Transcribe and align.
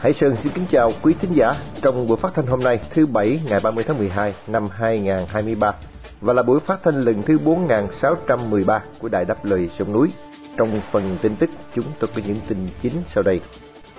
Hải 0.00 0.12
Sơn 0.12 0.36
xin 0.42 0.52
kính 0.52 0.64
chào 0.70 0.92
quý 1.02 1.14
thính 1.20 1.32
giả 1.32 1.54
trong 1.82 2.06
buổi 2.08 2.16
phát 2.16 2.28
thanh 2.34 2.46
hôm 2.46 2.62
nay 2.62 2.78
thứ 2.90 3.06
Bảy 3.06 3.40
ngày 3.48 3.60
30 3.62 3.84
tháng 3.88 3.98
12 3.98 4.34
năm 4.46 4.68
2023 4.72 5.72
và 6.20 6.32
là 6.32 6.42
buổi 6.42 6.60
phát 6.60 6.80
thanh 6.84 7.00
lần 7.00 7.22
thứ 7.22 7.38
4613 7.38 8.80
của 8.98 9.08
Đài 9.08 9.24
Đáp 9.24 9.44
Lời 9.44 9.68
Sông 9.78 9.92
Núi. 9.92 10.08
Trong 10.56 10.80
phần 10.92 11.16
tin 11.22 11.36
tức 11.36 11.50
chúng 11.74 11.84
tôi 12.00 12.10
có 12.14 12.22
những 12.26 12.36
tin 12.48 12.58
chính 12.82 12.92
sau 13.14 13.22
đây. 13.22 13.40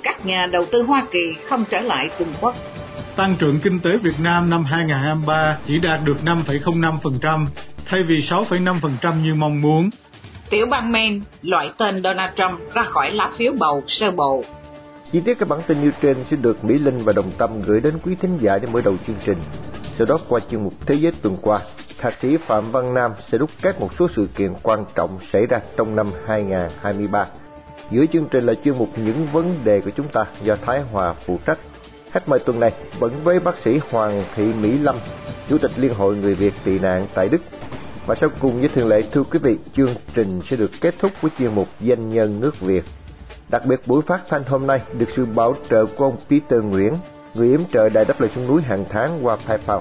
Các 0.03 0.25
nhà 0.25 0.45
đầu 0.45 0.65
tư 0.71 0.83
Hoa 0.83 1.05
Kỳ 1.11 1.35
không 1.45 1.63
trở 1.69 1.79
lại 1.79 2.09
Trung 2.20 2.33
Quốc. 2.41 2.55
Tăng 3.15 3.35
trưởng 3.39 3.59
kinh 3.59 3.79
tế 3.79 3.97
Việt 3.97 4.20
Nam 4.23 4.49
năm 4.49 4.63
2023 4.63 5.57
chỉ 5.67 5.79
đạt 5.79 5.99
được 6.03 6.17
5,05% 6.25 7.45
thay 7.85 8.03
vì 8.03 8.15
6,5% 8.15 9.21
như 9.23 9.35
mong 9.35 9.61
muốn. 9.61 9.89
Tiểu 10.49 10.65
bang 10.65 10.91
Maine 10.91 11.20
loại 11.41 11.71
tên 11.77 12.03
Donald 12.03 12.33
Trump 12.35 12.73
ra 12.73 12.83
khỏi 12.83 13.11
lá 13.11 13.29
phiếu 13.37 13.54
bầu 13.59 13.83
sơ 13.87 14.11
bộ. 14.11 14.43
Chi 15.12 15.20
tiết 15.20 15.40
các 15.40 15.49
bản 15.49 15.62
tin 15.67 15.81
như 15.81 15.91
trên 16.01 16.17
sẽ 16.29 16.35
được 16.35 16.63
Mỹ 16.63 16.77
Linh 16.77 16.98
và 17.04 17.13
Đồng 17.13 17.31
Tâm 17.37 17.62
gửi 17.62 17.81
đến 17.81 17.93
quý 18.04 18.15
thính 18.15 18.37
giả 18.41 18.57
để 18.57 18.67
mở 18.71 18.81
đầu 18.81 18.95
chương 19.07 19.15
trình. 19.26 19.37
Sau 19.98 20.05
đó 20.05 20.20
qua 20.29 20.40
chương 20.51 20.63
mục 20.63 20.73
Thế 20.85 20.95
giới 20.95 21.12
tuần 21.21 21.37
qua, 21.41 21.59
Thạc 21.98 22.13
sĩ 22.21 22.37
Phạm 22.37 22.71
Văn 22.71 22.93
Nam 22.93 23.12
sẽ 23.32 23.37
đúc 23.37 23.49
kết 23.62 23.79
một 23.79 23.89
số 23.99 24.07
sự 24.15 24.27
kiện 24.35 24.54
quan 24.63 24.85
trọng 24.95 25.20
xảy 25.34 25.45
ra 25.45 25.59
trong 25.77 25.95
năm 25.95 26.07
2023. 26.27 27.26
Giữa 27.91 28.05
chương 28.13 28.27
trình 28.32 28.43
là 28.43 28.54
chuyên 28.63 28.77
mục 28.77 28.89
những 29.05 29.27
vấn 29.34 29.54
đề 29.63 29.82
của 29.82 29.91
chúng 29.95 30.07
ta 30.07 30.26
do 30.43 30.55
Thái 30.55 30.82
Hòa 30.82 31.13
phụ 31.26 31.39
trách. 31.45 31.59
Khách 32.12 32.29
mời 32.29 32.39
tuần 32.39 32.59
này 32.59 32.71
vẫn 32.99 33.13
với 33.23 33.39
bác 33.39 33.55
sĩ 33.65 33.79
Hoàng 33.89 34.23
Thị 34.35 34.54
Mỹ 34.62 34.77
Lâm, 34.77 34.95
Chủ 35.49 35.57
tịch 35.57 35.71
Liên 35.77 35.93
hội 35.93 36.15
Người 36.15 36.35
Việt 36.35 36.54
tị 36.63 36.79
nạn 36.79 37.07
tại 37.13 37.29
Đức. 37.29 37.41
Và 38.05 38.15
sau 38.15 38.29
cùng 38.39 38.62
như 38.62 38.67
thường 38.67 38.87
lệ, 38.87 39.01
thưa 39.12 39.23
quý 39.23 39.39
vị, 39.39 39.57
chương 39.76 39.95
trình 40.13 40.39
sẽ 40.49 40.55
được 40.57 40.71
kết 40.82 40.95
thúc 40.99 41.12
với 41.21 41.32
chuyên 41.39 41.55
mục 41.55 41.67
Danh 41.79 42.09
nhân 42.09 42.39
nước 42.39 42.59
Việt. 42.59 42.84
Đặc 43.52 43.66
biệt 43.66 43.88
buổi 43.88 44.02
phát 44.02 44.21
thanh 44.30 44.44
hôm 44.44 44.68
nay 44.68 44.82
được 44.98 45.10
sự 45.16 45.26
bảo 45.26 45.55
trợ 45.70 45.85
của 45.85 46.05
ông 46.05 46.18
Peter 46.30 46.63
Nguyễn, 46.63 46.94
người 47.34 47.48
yểm 47.48 47.62
trợ 47.74 47.90
đại 47.90 48.05
Đáp 48.05 48.21
Lời 48.21 48.30
xuống 48.35 48.48
Núi 48.48 48.62
hàng 48.62 48.85
tháng 48.90 49.26
qua 49.26 49.38
PayPal. 49.48 49.80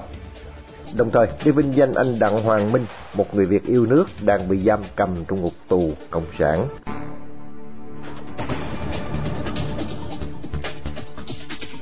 Đồng 0.97 1.11
thời, 1.11 1.27
để 1.45 1.51
vinh 1.51 1.75
danh 1.75 1.93
anh 1.93 2.19
Đặng 2.19 2.43
Hoàng 2.43 2.71
Minh, 2.71 2.85
một 3.13 3.35
người 3.35 3.45
Việt 3.45 3.65
yêu 3.65 3.85
nước 3.85 4.05
đang 4.25 4.49
bị 4.49 4.59
giam 4.59 4.79
cầm 4.95 5.09
trong 5.27 5.41
ngục 5.41 5.53
tù 5.67 5.91
Cộng 6.09 6.25
sản. 6.39 6.67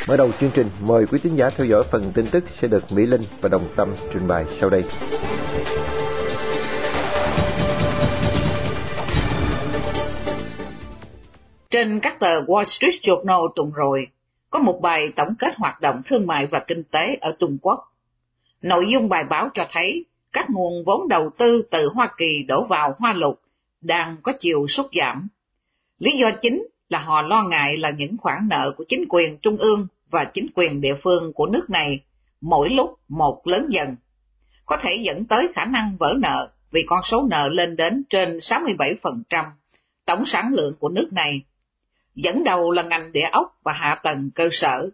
Mở 0.08 0.18
đầu 0.18 0.30
chương 0.40 0.52
trình, 0.54 0.70
mời 0.82 1.06
quý 1.06 1.20
tín 1.24 1.36
giả 1.36 1.50
theo 1.50 1.68
dõi 1.68 1.84
phần 1.92 2.12
tin 2.14 2.26
tức 2.32 2.44
sẽ 2.62 2.68
được 2.68 2.92
Mỹ 2.92 3.06
Linh 3.06 3.22
và 3.42 3.50
Đồng 3.50 3.66
Tâm 3.76 3.90
trình 4.14 4.28
bày 4.28 4.46
sau 4.62 4.70
đây. 4.70 4.84
Trên 11.70 12.00
các 12.00 12.20
tờ 12.20 12.42
Wall 12.42 12.64
Street 12.64 12.94
Journal 12.94 13.48
tuần 13.56 13.72
rồi, 13.72 14.08
có 14.50 14.60
một 14.60 14.80
bài 14.82 15.12
tổng 15.16 15.36
kết 15.40 15.56
hoạt 15.58 15.82
động 15.82 16.02
thương 16.06 16.28
mại 16.28 16.46
và 16.46 16.60
kinh 16.68 16.84
tế 16.84 17.18
ở 17.22 17.36
Trung 17.40 17.58
Quốc. 17.62 17.80
Nội 18.62 18.86
dung 18.92 19.10
bài 19.10 19.24
báo 19.24 19.50
cho 19.54 19.66
thấy 19.72 20.06
các 20.34 20.50
nguồn 20.50 20.84
vốn 20.86 21.08
đầu 21.08 21.30
tư 21.38 21.62
từ 21.72 21.90
Hoa 21.94 22.10
Kỳ 22.18 22.44
đổ 22.48 22.64
vào 22.64 22.96
Hoa 23.00 23.14
Lục 23.14 23.42
đang 23.82 24.18
có 24.24 24.32
chiều 24.40 24.68
sút 24.68 24.86
giảm. 25.00 25.28
Lý 26.00 26.12
do 26.20 26.32
chính 26.42 26.68
là 26.90 27.00
họ 27.00 27.22
lo 27.22 27.44
ngại 27.44 27.78
là 27.78 27.90
những 27.90 28.18
khoản 28.18 28.48
nợ 28.50 28.74
của 28.78 28.84
chính 28.88 29.06
quyền 29.10 29.38
trung 29.38 29.58
ương 29.58 29.88
và 30.10 30.26
chính 30.26 30.48
quyền 30.56 30.82
địa 30.82 30.96
phương 30.96 31.34
của 31.34 31.48
nước 31.48 31.70
này 31.70 32.00
mỗi 32.42 32.70
lúc 32.70 33.00
một 33.08 33.48
lớn 33.48 33.68
dần, 33.70 33.96
có 34.66 34.78
thể 34.82 35.00
dẫn 35.02 35.26
tới 35.26 35.50
khả 35.56 35.66
năng 35.66 35.98
vỡ 36.00 36.16
nợ 36.20 36.52
vì 36.72 36.84
con 36.88 37.04
số 37.04 37.28
nợ 37.30 37.50
lên 37.52 37.76
đến 37.76 38.04
trên 38.10 38.38
67% 38.38 39.46
tổng 40.06 40.26
sản 40.26 40.54
lượng 40.54 40.76
của 40.80 40.90
nước 40.90 41.14
này. 41.14 41.42
Dẫn 42.24 42.44
đầu 42.44 42.72
là 42.72 42.84
ngành 42.84 43.12
địa 43.12 43.30
ốc 43.32 43.60
và 43.64 43.74
hạ 43.74 44.00
tầng 44.04 44.30
cơ 44.36 44.50
sở. 44.52 44.90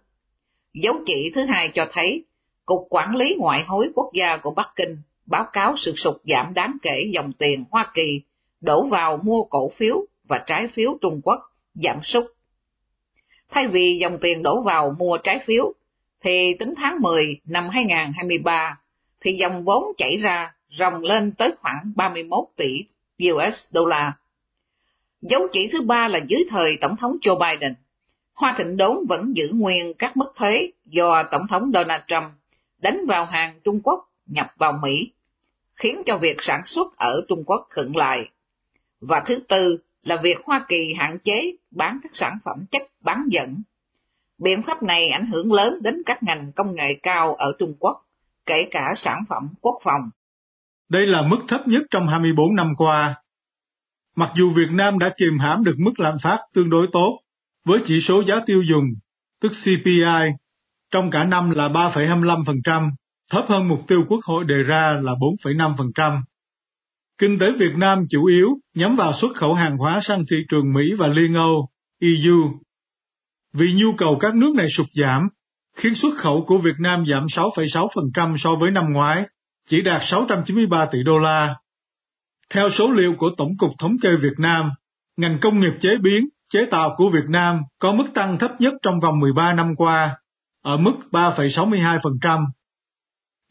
Dấu 0.73 0.95
chỉ 1.05 1.31
thứ 1.35 1.45
hai 1.45 1.71
cho 1.73 1.87
thấy, 1.91 2.25
Cục 2.65 2.87
Quản 2.89 3.15
lý 3.15 3.35
Ngoại 3.39 3.63
hối 3.63 3.89
Quốc 3.95 4.09
gia 4.13 4.37
của 4.37 4.51
Bắc 4.51 4.69
Kinh 4.75 4.97
báo 5.25 5.45
cáo 5.53 5.73
sự 5.77 5.93
sụt 5.95 6.15
giảm 6.23 6.53
đáng 6.53 6.77
kể 6.81 7.09
dòng 7.13 7.31
tiền 7.33 7.65
Hoa 7.71 7.91
Kỳ 7.93 8.21
đổ 8.61 8.85
vào 8.85 9.19
mua 9.23 9.43
cổ 9.43 9.69
phiếu 9.69 10.05
và 10.27 10.43
trái 10.47 10.67
phiếu 10.67 10.97
Trung 11.01 11.21
Quốc 11.23 11.39
giảm 11.73 12.03
sút. 12.03 12.23
Thay 13.49 13.67
vì 13.67 13.97
dòng 14.01 14.17
tiền 14.21 14.43
đổ 14.43 14.61
vào 14.61 14.95
mua 14.99 15.17
trái 15.17 15.39
phiếu, 15.39 15.73
thì 16.21 16.53
tính 16.59 16.73
tháng 16.77 17.01
10 17.01 17.41
năm 17.45 17.69
2023, 17.69 18.77
thì 19.21 19.31
dòng 19.39 19.63
vốn 19.63 19.83
chảy 19.97 20.17
ra 20.17 20.53
ròng 20.77 21.01
lên 21.01 21.31
tới 21.31 21.53
khoảng 21.61 21.91
31 21.95 22.39
tỷ 22.55 22.85
US 23.23 23.73
đô 23.73 23.85
la. 23.85 24.13
Dấu 25.29 25.47
chỉ 25.53 25.69
thứ 25.71 25.81
ba 25.81 26.07
là 26.07 26.19
dưới 26.27 26.45
thời 26.49 26.77
Tổng 26.81 26.95
thống 26.95 27.17
Joe 27.21 27.39
Biden, 27.39 27.73
Hoa 28.33 28.55
Thịnh 28.57 28.77
Đốn 28.77 28.97
vẫn 29.09 29.35
giữ 29.35 29.49
nguyên 29.53 29.93
các 29.93 30.17
mức 30.17 30.33
thuế 30.35 30.71
do 30.85 31.23
Tổng 31.31 31.47
thống 31.47 31.71
Donald 31.73 32.01
Trump 32.07 32.23
đánh 32.81 32.99
vào 33.07 33.25
hàng 33.25 33.59
Trung 33.63 33.81
Quốc 33.83 34.09
nhập 34.25 34.47
vào 34.57 34.79
Mỹ, 34.83 35.11
khiến 35.75 36.01
cho 36.05 36.17
việc 36.17 36.37
sản 36.41 36.61
xuất 36.65 36.97
ở 36.97 37.21
Trung 37.27 37.43
Quốc 37.45 37.67
khựng 37.69 37.95
lại. 37.95 38.29
Và 39.01 39.19
thứ 39.19 39.39
tư 39.47 39.77
là 40.03 40.15
việc 40.15 40.37
Hoa 40.45 40.65
Kỳ 40.69 40.93
hạn 40.93 41.19
chế 41.19 41.55
bán 41.71 41.99
các 42.03 42.15
sản 42.15 42.37
phẩm 42.45 42.65
chất 42.71 42.81
bán 43.01 43.23
dẫn. 43.29 43.61
Biện 44.37 44.61
pháp 44.61 44.83
này 44.83 45.09
ảnh 45.09 45.25
hưởng 45.25 45.53
lớn 45.53 45.79
đến 45.81 46.01
các 46.05 46.23
ngành 46.23 46.51
công 46.55 46.75
nghệ 46.75 46.99
cao 47.03 47.35
ở 47.35 47.55
Trung 47.59 47.73
Quốc, 47.79 48.05
kể 48.45 48.67
cả 48.71 48.93
sản 48.95 49.23
phẩm 49.29 49.49
quốc 49.61 49.79
phòng. 49.83 50.09
Đây 50.89 51.05
là 51.05 51.21
mức 51.21 51.37
thấp 51.47 51.67
nhất 51.67 51.83
trong 51.91 52.07
24 52.07 52.55
năm 52.55 52.73
qua. 52.77 53.15
Mặc 54.15 54.31
dù 54.35 54.49
Việt 54.49 54.71
Nam 54.71 54.99
đã 54.99 55.13
kiềm 55.17 55.39
hãm 55.39 55.63
được 55.63 55.75
mức 55.77 55.99
lạm 55.99 56.19
phát 56.19 56.39
tương 56.53 56.69
đối 56.69 56.87
tốt, 56.91 57.19
với 57.65 57.79
chỉ 57.85 58.01
số 58.01 58.23
giá 58.23 58.39
tiêu 58.45 58.61
dùng, 58.61 58.85
tức 59.41 59.51
CPI, 59.63 60.31
trong 60.91 61.11
cả 61.11 61.23
năm 61.23 61.51
là 61.51 61.69
3,25%, 61.69 62.89
thấp 63.31 63.45
hơn 63.47 63.67
mục 63.67 63.81
tiêu 63.87 64.03
Quốc 64.07 64.19
hội 64.25 64.45
đề 64.45 64.63
ra 64.63 64.99
là 65.01 65.13
4,5%. 65.43 66.21
Kinh 67.17 67.39
tế 67.39 67.51
Việt 67.51 67.75
Nam 67.75 68.03
chủ 68.09 68.25
yếu 68.25 68.49
nhắm 68.73 68.95
vào 68.95 69.13
xuất 69.13 69.35
khẩu 69.35 69.53
hàng 69.53 69.77
hóa 69.77 69.99
sang 70.01 70.23
thị 70.29 70.37
trường 70.49 70.73
Mỹ 70.73 70.93
và 70.97 71.07
Liên 71.07 71.33
Âu, 71.33 71.69
EU. 72.01 72.59
Vì 73.53 73.73
nhu 73.73 73.93
cầu 73.97 74.17
các 74.19 74.35
nước 74.35 74.53
này 74.55 74.67
sụt 74.69 74.87
giảm, 74.93 75.29
khiến 75.75 75.95
xuất 75.95 76.17
khẩu 76.17 76.45
của 76.47 76.57
Việt 76.57 76.75
Nam 76.79 77.05
giảm 77.05 77.25
6,6% 77.25 78.37
so 78.37 78.55
với 78.55 78.71
năm 78.71 78.93
ngoái, 78.93 79.25
chỉ 79.69 79.81
đạt 79.81 80.01
693 80.05 80.85
tỷ 80.85 81.03
đô 81.03 81.17
la. 81.17 81.55
Theo 82.50 82.69
số 82.69 82.91
liệu 82.91 83.16
của 83.17 83.29
Tổng 83.38 83.57
cục 83.57 83.72
Thống 83.79 83.97
kê 84.01 84.09
Việt 84.16 84.39
Nam, 84.39 84.72
ngành 85.17 85.38
công 85.41 85.59
nghiệp 85.59 85.73
chế 85.79 85.97
biến, 85.97 86.29
chế 86.50 86.66
tạo 86.66 86.94
của 86.97 87.09
Việt 87.09 87.25
Nam 87.29 87.61
có 87.79 87.94
mức 87.94 88.06
tăng 88.13 88.38
thấp 88.38 88.51
nhất 88.59 88.73
trong 88.81 89.00
vòng 89.00 89.19
13 89.19 89.53
năm 89.53 89.75
qua, 89.75 90.17
ở 90.63 90.78
mức 90.78 90.94
3,62%. 91.11 92.45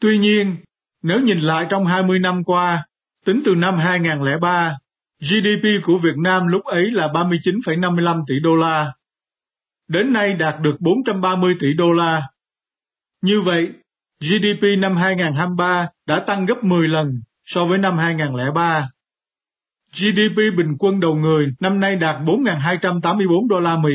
Tuy 0.01 0.17
nhiên, 0.17 0.55
nếu 1.03 1.19
nhìn 1.19 1.39
lại 1.39 1.65
trong 1.69 1.85
20 1.85 2.19
năm 2.19 2.43
qua, 2.43 2.85
tính 3.25 3.41
từ 3.45 3.55
năm 3.55 3.77
2003, 3.77 4.77
GDP 5.21 5.83
của 5.83 5.97
Việt 5.97 6.17
Nam 6.17 6.47
lúc 6.47 6.65
ấy 6.65 6.91
là 6.91 7.07
39,55 7.07 8.23
tỷ 8.27 8.39
đô 8.39 8.55
la. 8.55 8.93
Đến 9.87 10.13
nay 10.13 10.33
đạt 10.33 10.61
được 10.61 10.75
430 10.79 11.55
tỷ 11.59 11.73
đô 11.73 11.91
la. 11.91 12.27
Như 13.21 13.41
vậy, 13.41 13.69
GDP 14.19 14.63
năm 14.77 14.95
2023 14.95 15.87
đã 16.07 16.19
tăng 16.19 16.45
gấp 16.45 16.63
10 16.63 16.87
lần 16.87 17.21
so 17.43 17.65
với 17.65 17.77
năm 17.77 17.97
2003. 17.97 18.89
GDP 19.95 20.57
bình 20.57 20.75
quân 20.79 20.99
đầu 20.99 21.15
người 21.15 21.45
năm 21.59 21.79
nay 21.79 21.95
đạt 21.95 22.15
4.284 22.25 23.47
đô 23.47 23.59
la 23.59 23.77
Mỹ, 23.77 23.91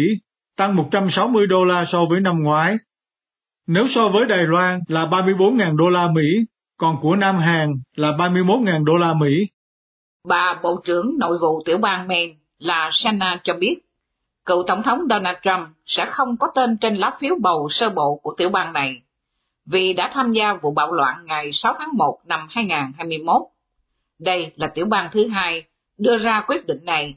tăng 0.56 0.76
160 0.76 1.46
đô 1.46 1.64
la 1.64 1.84
so 1.84 2.04
với 2.04 2.20
năm 2.20 2.42
ngoái. 2.42 2.76
Nếu 3.66 3.88
so 3.88 4.08
với 4.08 4.26
Đài 4.26 4.42
Loan 4.46 4.80
là 4.88 5.06
34.000 5.06 5.76
đô 5.76 5.88
la 5.88 6.08
Mỹ, 6.12 6.22
còn 6.76 6.96
của 7.00 7.16
Nam 7.16 7.36
Hàn 7.36 7.72
là 7.96 8.10
31.000 8.10 8.84
đô 8.84 8.96
la 8.96 9.14
Mỹ. 9.14 9.46
Bà 10.28 10.60
Bộ 10.62 10.76
trưởng 10.84 11.18
Nội 11.18 11.38
vụ 11.38 11.62
tiểu 11.64 11.78
bang 11.78 12.08
Maine 12.08 12.34
là 12.58 12.88
Shanna 12.92 13.40
cho 13.42 13.54
biết, 13.54 13.76
cựu 14.44 14.62
Tổng 14.66 14.82
thống 14.82 15.00
Donald 15.10 15.38
Trump 15.42 15.68
sẽ 15.86 16.06
không 16.10 16.36
có 16.36 16.48
tên 16.54 16.76
trên 16.80 16.94
lá 16.94 17.10
phiếu 17.20 17.34
bầu 17.42 17.68
sơ 17.70 17.90
bộ 17.90 18.20
của 18.22 18.34
tiểu 18.36 18.48
bang 18.48 18.72
này, 18.72 19.02
vì 19.66 19.92
đã 19.92 20.10
tham 20.12 20.32
gia 20.32 20.54
vụ 20.62 20.70
bạo 20.70 20.92
loạn 20.92 21.16
ngày 21.24 21.50
6 21.52 21.74
tháng 21.78 21.96
1 21.96 22.18
năm 22.24 22.46
2021. 22.50 23.42
Đây 24.18 24.52
là 24.56 24.66
tiểu 24.74 24.86
bang 24.86 25.08
thứ 25.12 25.28
hai 25.28 25.64
đưa 26.00 26.16
ra 26.16 26.44
quyết 26.46 26.66
định 26.66 26.84
này. 26.84 27.16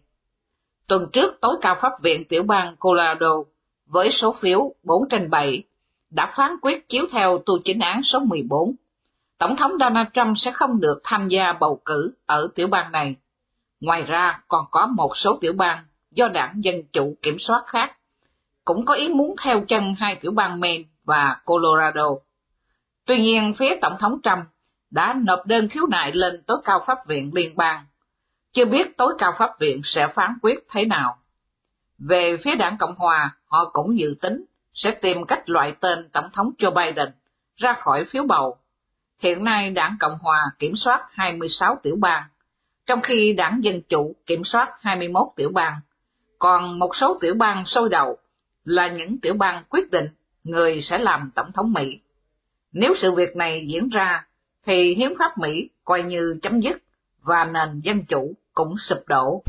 Tuần 0.88 1.10
trước, 1.14 1.42
tối 1.42 1.56
cao 1.62 1.76
pháp 1.82 1.92
viện 2.02 2.24
tiểu 2.30 2.44
bang 2.44 2.76
Colorado 2.80 3.32
với 3.86 4.10
số 4.12 4.34
phiếu 4.34 4.74
4 4.84 5.10
trên 5.10 5.30
7 5.30 5.64
đã 6.10 6.34
phán 6.36 6.52
quyết 6.62 6.90
chiếu 6.90 7.06
theo 7.12 7.38
tu 7.46 7.60
chính 7.60 7.80
án 7.80 8.04
số 8.04 8.20
14. 8.20 8.76
Tổng 9.38 9.56
thống 9.56 9.72
Donald 9.80 10.08
Trump 10.14 10.38
sẽ 10.38 10.52
không 10.52 10.80
được 10.80 11.02
tham 11.04 11.28
gia 11.28 11.54
bầu 11.54 11.82
cử 11.86 12.14
ở 12.26 12.48
tiểu 12.56 12.68
bang 12.68 12.92
này. 12.92 13.16
Ngoài 13.80 14.04
ra, 14.04 14.42
còn 14.48 14.66
có 14.72 14.88
một 14.88 15.18
số 15.18 15.38
tiểu 15.42 15.54
bang 15.54 15.86
do 16.12 16.28
đảng 16.28 16.64
Dân 16.64 16.76
Chủ 16.94 17.16
kiểm 17.22 17.40
soát 17.40 17.64
khác, 17.68 17.98
cũng 18.66 18.86
có 18.86 18.94
ý 18.94 19.10
muốn 19.10 19.36
theo 19.42 19.64
chân 19.68 19.94
hai 19.98 20.16
tiểu 20.16 20.32
bang 20.32 20.60
Maine 20.60 20.84
và 21.04 21.42
Colorado. 21.46 22.08
Tuy 23.06 23.22
nhiên, 23.22 23.54
phía 23.58 23.78
Tổng 23.82 23.98
thống 24.00 24.20
Trump 24.24 24.46
đã 24.92 25.16
nộp 25.26 25.46
đơn 25.46 25.70
khiếu 25.70 25.84
nại 25.90 26.12
lên 26.12 26.42
tối 26.48 26.58
cao 26.64 26.80
pháp 26.88 26.98
viện 27.08 27.32
liên 27.34 27.56
bang. 27.56 27.86
Chưa 28.54 28.66
biết 28.66 28.98
tối 28.98 29.14
cao 29.18 29.34
pháp 29.38 29.60
viện 29.60 29.82
sẽ 29.84 30.08
phán 30.08 30.38
quyết 30.42 30.60
thế 30.70 30.86
nào. 30.86 31.18
Về 31.98 32.38
phía 32.38 32.56
đảng 32.56 32.78
Cộng 32.78 32.96
Hòa, 32.96 33.36
họ 33.46 33.70
cũng 33.74 33.98
dự 33.98 34.16
tính 34.22 34.46
sẽ 34.74 34.92
tìm 34.92 35.26
cách 35.26 35.50
loại 35.50 35.76
tên 35.80 36.10
Tổng 36.10 36.30
thống 36.34 36.52
Joe 36.58 36.74
Biden 36.74 37.10
ra 37.56 37.74
khỏi 37.74 38.06
phiếu 38.06 38.24
bầu. 38.24 38.58
Hiện 39.20 39.44
nay 39.44 39.70
đảng 39.70 39.96
Cộng 40.00 40.18
Hòa 40.22 40.42
kiểm 40.60 40.76
soát 40.76 41.08
26 41.12 41.80
tiểu 41.84 41.96
bang, 41.96 42.24
trong 42.86 43.02
khi 43.02 43.34
đảng 43.34 43.60
Dân 43.64 43.82
Chủ 43.90 44.16
kiểm 44.26 44.44
soát 44.44 44.70
21 44.82 45.28
tiểu 45.36 45.50
bang. 45.54 45.80
Còn 46.40 46.80
một 46.80 46.96
số 46.96 47.18
tiểu 47.22 47.34
bang 47.34 47.66
sôi 47.66 47.90
đầu 47.90 48.18
là 48.64 48.88
những 48.88 49.20
tiểu 49.20 49.34
bang 49.34 49.64
quyết 49.70 49.92
định 49.92 50.08
người 50.44 50.82
sẽ 50.82 50.98
làm 50.98 51.32
Tổng 51.36 51.52
thống 51.52 51.74
Mỹ. 51.74 52.00
Nếu 52.72 52.94
sự 52.96 53.12
việc 53.12 53.36
này 53.36 53.68
diễn 53.68 53.90
ra, 53.90 54.28
thì 54.66 54.96
hiến 54.96 55.14
pháp 55.20 55.38
Mỹ 55.38 55.70
coi 55.84 56.04
như 56.04 56.40
chấm 56.42 56.60
dứt 56.60 56.84
và 57.22 57.46
nền 57.46 57.80
dân 57.80 58.06
chủ 58.06 58.34
cũng 58.54 58.78
sụp 58.78 58.98
đổ. 59.08 59.44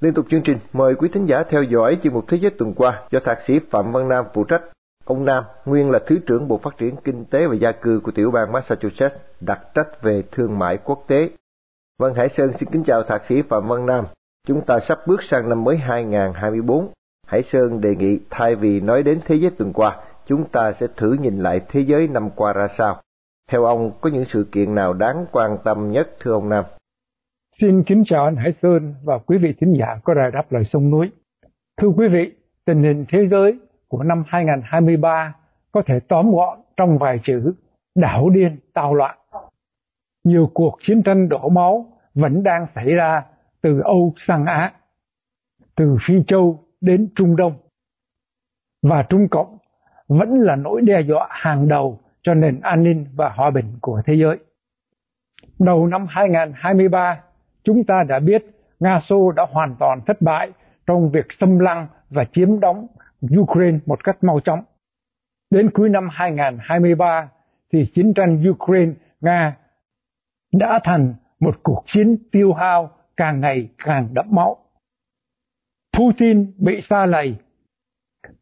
Liên 0.00 0.14
tục 0.14 0.26
chương 0.30 0.42
trình, 0.42 0.58
mời 0.72 0.94
quý 0.94 1.08
thính 1.12 1.26
giả 1.26 1.36
theo 1.50 1.62
dõi 1.62 1.98
chương 2.02 2.14
mục 2.14 2.24
Thế 2.28 2.38
giới 2.40 2.50
tuần 2.58 2.74
qua 2.74 3.02
do 3.10 3.20
thạc 3.24 3.38
sĩ 3.46 3.58
Phạm 3.70 3.92
Văn 3.92 4.08
Nam 4.08 4.24
phụ 4.34 4.44
trách. 4.44 4.62
Ông 5.04 5.24
Nam, 5.24 5.44
nguyên 5.64 5.90
là 5.90 5.98
Thứ 6.06 6.18
trưởng 6.26 6.48
Bộ 6.48 6.58
Phát 6.58 6.78
triển 6.78 6.96
Kinh 7.04 7.24
tế 7.24 7.46
và 7.46 7.54
Gia 7.54 7.72
cư 7.72 8.00
của 8.04 8.10
tiểu 8.10 8.30
bang 8.30 8.52
Massachusetts, 8.52 9.16
đặc 9.40 9.60
trách 9.74 10.02
về 10.02 10.22
thương 10.32 10.58
mại 10.58 10.78
quốc 10.84 11.04
tế. 11.06 11.30
Văn 11.98 12.14
Hải 12.14 12.28
Sơn 12.28 12.52
xin 12.52 12.68
kính 12.72 12.84
chào 12.84 13.02
thạc 13.02 13.22
sĩ 13.28 13.42
Phạm 13.42 13.68
Văn 13.68 13.86
Nam. 13.86 14.04
Chúng 14.46 14.64
ta 14.64 14.80
sắp 14.80 14.98
bước 15.06 15.22
sang 15.22 15.48
năm 15.48 15.64
mới 15.64 15.76
2024. 15.76 16.88
Hải 17.26 17.42
Sơn 17.42 17.80
đề 17.80 17.96
nghị 17.96 18.18
thay 18.30 18.54
vì 18.54 18.80
nói 18.80 19.02
đến 19.02 19.20
thế 19.24 19.34
giới 19.34 19.50
tuần 19.50 19.72
qua, 19.72 19.96
chúng 20.26 20.44
ta 20.52 20.72
sẽ 20.72 20.86
thử 20.96 21.16
nhìn 21.20 21.36
lại 21.36 21.60
thế 21.68 21.80
giới 21.80 22.08
năm 22.08 22.30
qua 22.36 22.52
ra 22.52 22.68
sao. 22.68 23.02
Theo 23.50 23.64
ông, 23.64 23.92
có 24.00 24.10
những 24.10 24.24
sự 24.24 24.48
kiện 24.52 24.74
nào 24.74 24.92
đáng 24.92 25.26
quan 25.32 25.58
tâm 25.64 25.90
nhất 25.90 26.08
thưa 26.20 26.32
ông 26.32 26.48
Nam? 26.48 26.64
Xin 27.60 27.84
kính 27.84 28.02
chào 28.06 28.24
anh 28.24 28.36
Hải 28.36 28.52
Sơn 28.62 28.94
và 29.04 29.18
quý 29.18 29.38
vị 29.38 29.54
thính 29.60 29.76
giả 29.78 30.00
có 30.04 30.14
đài 30.14 30.30
đáp 30.30 30.52
lời 30.52 30.64
sông 30.64 30.90
núi. 30.90 31.10
Thưa 31.76 31.88
quý 31.88 32.08
vị, 32.08 32.32
tình 32.64 32.82
hình 32.82 33.04
thế 33.08 33.18
giới 33.30 33.58
của 33.88 34.02
năm 34.02 34.24
2023 34.26 35.34
có 35.72 35.82
thể 35.86 36.00
tóm 36.08 36.30
gọn 36.30 36.58
trong 36.76 36.98
vài 36.98 37.20
chữ 37.24 37.54
đảo 37.94 38.30
điên 38.30 38.58
tao 38.72 38.94
loạn. 38.94 39.18
Nhiều 40.24 40.50
cuộc 40.54 40.78
chiến 40.86 41.02
tranh 41.02 41.28
đổ 41.28 41.48
máu 41.48 41.86
vẫn 42.14 42.42
đang 42.42 42.66
xảy 42.74 42.86
ra 42.86 43.22
từ 43.60 43.80
Âu 43.80 44.14
sang 44.16 44.44
Á, 44.44 44.72
từ 45.76 45.96
Phi 46.06 46.14
Châu 46.26 46.64
đến 46.80 47.08
Trung 47.14 47.36
Đông. 47.36 47.56
Và 48.82 49.04
Trung 49.08 49.28
Cộng 49.30 49.53
vẫn 50.08 50.40
là 50.40 50.56
nỗi 50.56 50.80
đe 50.80 51.00
dọa 51.00 51.28
hàng 51.30 51.68
đầu 51.68 52.00
cho 52.22 52.34
nền 52.34 52.60
an 52.60 52.82
ninh 52.82 53.06
và 53.14 53.28
hòa 53.28 53.50
bình 53.50 53.66
của 53.80 54.02
thế 54.06 54.14
giới. 54.14 54.38
Đầu 55.58 55.86
năm 55.86 56.06
2023, 56.08 57.20
chúng 57.64 57.84
ta 57.84 58.02
đã 58.08 58.18
biết 58.18 58.44
Nga 58.80 59.00
Xô 59.00 59.32
đã 59.32 59.46
hoàn 59.50 59.76
toàn 59.78 60.00
thất 60.06 60.22
bại 60.22 60.50
trong 60.86 61.10
việc 61.10 61.26
xâm 61.40 61.58
lăng 61.58 61.86
và 62.10 62.24
chiếm 62.32 62.60
đóng 62.60 62.86
Ukraine 63.38 63.78
một 63.86 64.04
cách 64.04 64.24
mau 64.24 64.40
chóng. 64.40 64.62
Đến 65.50 65.70
cuối 65.70 65.88
năm 65.88 66.08
2023 66.12 67.28
thì 67.72 67.86
chiến 67.94 68.14
tranh 68.14 68.42
Ukraine-Nga 68.42 69.52
đã 70.52 70.80
thành 70.84 71.14
một 71.40 71.56
cuộc 71.62 71.84
chiến 71.86 72.16
tiêu 72.32 72.52
hao 72.52 72.90
càng 73.16 73.40
ngày 73.40 73.68
càng 73.78 74.08
đẫm 74.12 74.26
máu. 74.30 74.56
Putin 75.98 76.52
bị 76.58 76.80
xa 76.80 77.06
lầy, 77.06 77.36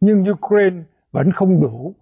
nhưng 0.01 0.25
Ukraine 0.31 0.83
vẫn 1.13 1.33
không 1.33 1.63
đủ 1.63 1.95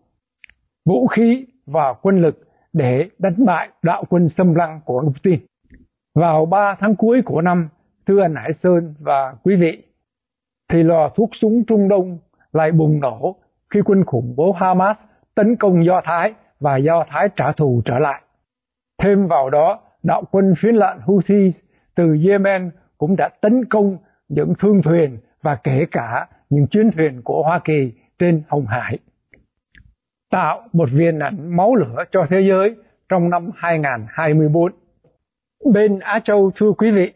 vũ 0.87 1.07
khí 1.07 1.47
và 1.67 1.95
quân 2.03 2.23
lực 2.23 2.39
để 2.73 3.09
đánh 3.19 3.45
bại 3.47 3.69
đạo 3.83 4.05
quân 4.09 4.29
xâm 4.29 4.55
lăng 4.55 4.81
của 4.85 5.05
Putin. 5.07 5.41
Vào 6.15 6.47
3 6.47 6.77
tháng 6.81 6.97
cuối 6.97 7.23
của 7.25 7.41
năm, 7.41 7.69
thưa 8.07 8.23
anh 8.23 8.35
Hải 8.35 8.53
Sơn 8.63 8.95
và 9.01 9.35
quý 9.45 9.57
vị, 9.57 9.83
thì 10.73 10.83
lò 10.83 11.09
thuốc 11.09 11.31
súng 11.41 11.65
Trung 11.65 11.89
Đông 11.89 12.19
lại 12.53 12.73
bùng 12.73 13.01
nổ 13.01 13.37
khi 13.75 13.81
quân 13.85 14.05
khủng 14.05 14.35
bố 14.37 14.53
Hamas 14.53 14.97
tấn 15.35 15.57
công 15.57 15.85
Do 15.85 16.01
Thái 16.05 16.35
và 16.61 16.77
Do 16.77 17.05
Thái 17.09 17.29
trả 17.37 17.53
thù 17.53 17.83
trở 17.85 17.99
lại. 17.99 18.23
Thêm 19.03 19.27
vào 19.27 19.51
đó, 19.51 19.81
đạo 20.03 20.23
quân 20.31 20.55
phiến 20.63 20.75
lạn 20.75 21.01
Houthi 21.05 21.53
từ 21.95 22.17
Yemen 22.29 22.71
cũng 22.99 23.17
đã 23.17 23.29
tấn 23.41 23.65
công 23.65 23.97
những 24.29 24.55
thương 24.61 24.83
thuyền 24.83 25.19
và 25.43 25.55
kể 25.65 25.87
cả 25.91 26.29
những 26.51 26.67
chuyến 26.67 26.91
thuyền 26.91 27.21
của 27.25 27.43
Hoa 27.43 27.61
Kỳ 27.65 27.93
trên 28.21 28.43
Hồng 28.49 28.67
Hải. 28.67 28.99
Tạo 30.31 30.69
một 30.73 30.89
viên 30.93 31.19
ảnh 31.19 31.57
máu 31.57 31.75
lửa 31.75 32.05
cho 32.13 32.27
thế 32.31 32.41
giới 32.49 32.75
trong 33.09 33.31
năm 33.31 33.51
2024. 33.55 34.73
Bên 35.73 35.99
Á 35.99 36.21
Châu 36.25 36.51
thưa 36.55 36.73
quý 36.73 36.91
vị, 36.91 37.13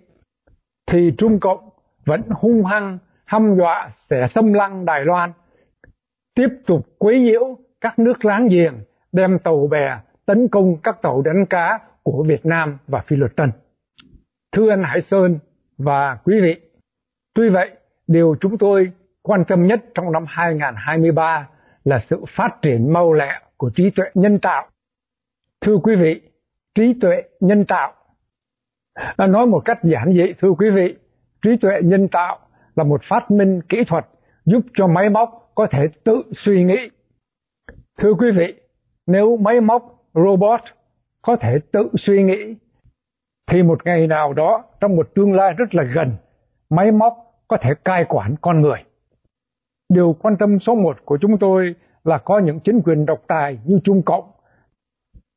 thì 0.90 1.12
Trung 1.18 1.40
Cộng 1.40 1.68
vẫn 2.04 2.22
hung 2.30 2.64
hăng 2.64 2.98
hăm 3.24 3.56
dọa 3.56 3.90
sẽ 4.10 4.28
xâm 4.28 4.52
lăng 4.52 4.84
Đài 4.84 5.04
Loan, 5.04 5.32
tiếp 6.34 6.48
tục 6.66 6.86
quấy 6.98 7.20
nhiễu 7.20 7.58
các 7.80 7.98
nước 7.98 8.24
láng 8.24 8.48
giềng 8.48 8.74
đem 9.12 9.38
tàu 9.38 9.66
bè 9.70 9.98
tấn 10.26 10.48
công 10.48 10.76
các 10.82 11.02
tàu 11.02 11.22
đánh 11.22 11.46
cá 11.50 11.78
của 12.02 12.24
Việt 12.28 12.46
Nam 12.46 12.78
và 12.86 13.02
Phi 13.06 13.16
Luật 13.16 13.36
Tân. 13.36 13.50
Thưa 14.52 14.70
anh 14.70 14.82
Hải 14.82 15.00
Sơn 15.00 15.38
và 15.78 16.18
quý 16.24 16.40
vị, 16.40 16.60
tuy 17.34 17.48
vậy, 17.48 17.70
điều 18.06 18.36
chúng 18.40 18.58
tôi 18.58 18.92
quan 19.26 19.44
tâm 19.48 19.66
nhất 19.66 19.84
trong 19.94 20.12
năm 20.12 20.24
2023 20.28 21.48
là 21.84 21.98
sự 21.98 22.24
phát 22.36 22.48
triển 22.62 22.92
mau 22.92 23.12
lẹ 23.12 23.40
của 23.56 23.70
trí 23.76 23.90
tuệ 23.90 24.06
nhân 24.14 24.38
tạo. 24.38 24.66
Thưa 25.60 25.76
quý 25.76 25.96
vị, 25.96 26.20
trí 26.74 26.94
tuệ 27.00 27.22
nhân 27.40 27.64
tạo 27.64 27.92
à, 28.94 29.26
nói 29.26 29.46
một 29.46 29.62
cách 29.64 29.78
giản 29.82 30.12
dị 30.12 30.32
thưa 30.40 30.50
quý 30.58 30.70
vị, 30.70 30.96
trí 31.42 31.50
tuệ 31.60 31.80
nhân 31.82 32.08
tạo 32.08 32.38
là 32.76 32.84
một 32.84 33.00
phát 33.08 33.30
minh 33.30 33.60
kỹ 33.68 33.84
thuật 33.84 34.06
giúp 34.44 34.60
cho 34.74 34.86
máy 34.86 35.10
móc 35.10 35.52
có 35.54 35.66
thể 35.70 35.88
tự 36.04 36.22
suy 36.36 36.64
nghĩ. 36.64 36.78
Thưa 37.98 38.14
quý 38.14 38.26
vị, 38.36 38.54
nếu 39.06 39.36
máy 39.36 39.60
móc 39.60 40.04
robot 40.14 40.60
có 41.22 41.36
thể 41.36 41.58
tự 41.72 41.88
suy 41.98 42.22
nghĩ 42.22 42.54
thì 43.50 43.62
một 43.62 43.86
ngày 43.86 44.06
nào 44.06 44.32
đó 44.32 44.64
trong 44.80 44.96
một 44.96 45.08
tương 45.14 45.32
lai 45.32 45.52
rất 45.52 45.74
là 45.74 45.82
gần, 45.82 46.12
máy 46.70 46.90
móc 46.90 47.14
có 47.48 47.56
thể 47.56 47.70
cai 47.84 48.04
quản 48.08 48.34
con 48.40 48.60
người. 48.60 48.84
Điều 49.88 50.16
quan 50.22 50.36
tâm 50.36 50.60
số 50.60 50.74
một 50.74 50.96
của 51.04 51.18
chúng 51.20 51.38
tôi 51.38 51.74
là 52.04 52.18
có 52.18 52.38
những 52.38 52.60
chính 52.60 52.80
quyền 52.84 53.06
độc 53.06 53.22
tài 53.26 53.58
như 53.64 53.78
Trung 53.84 54.02
Cộng 54.02 54.30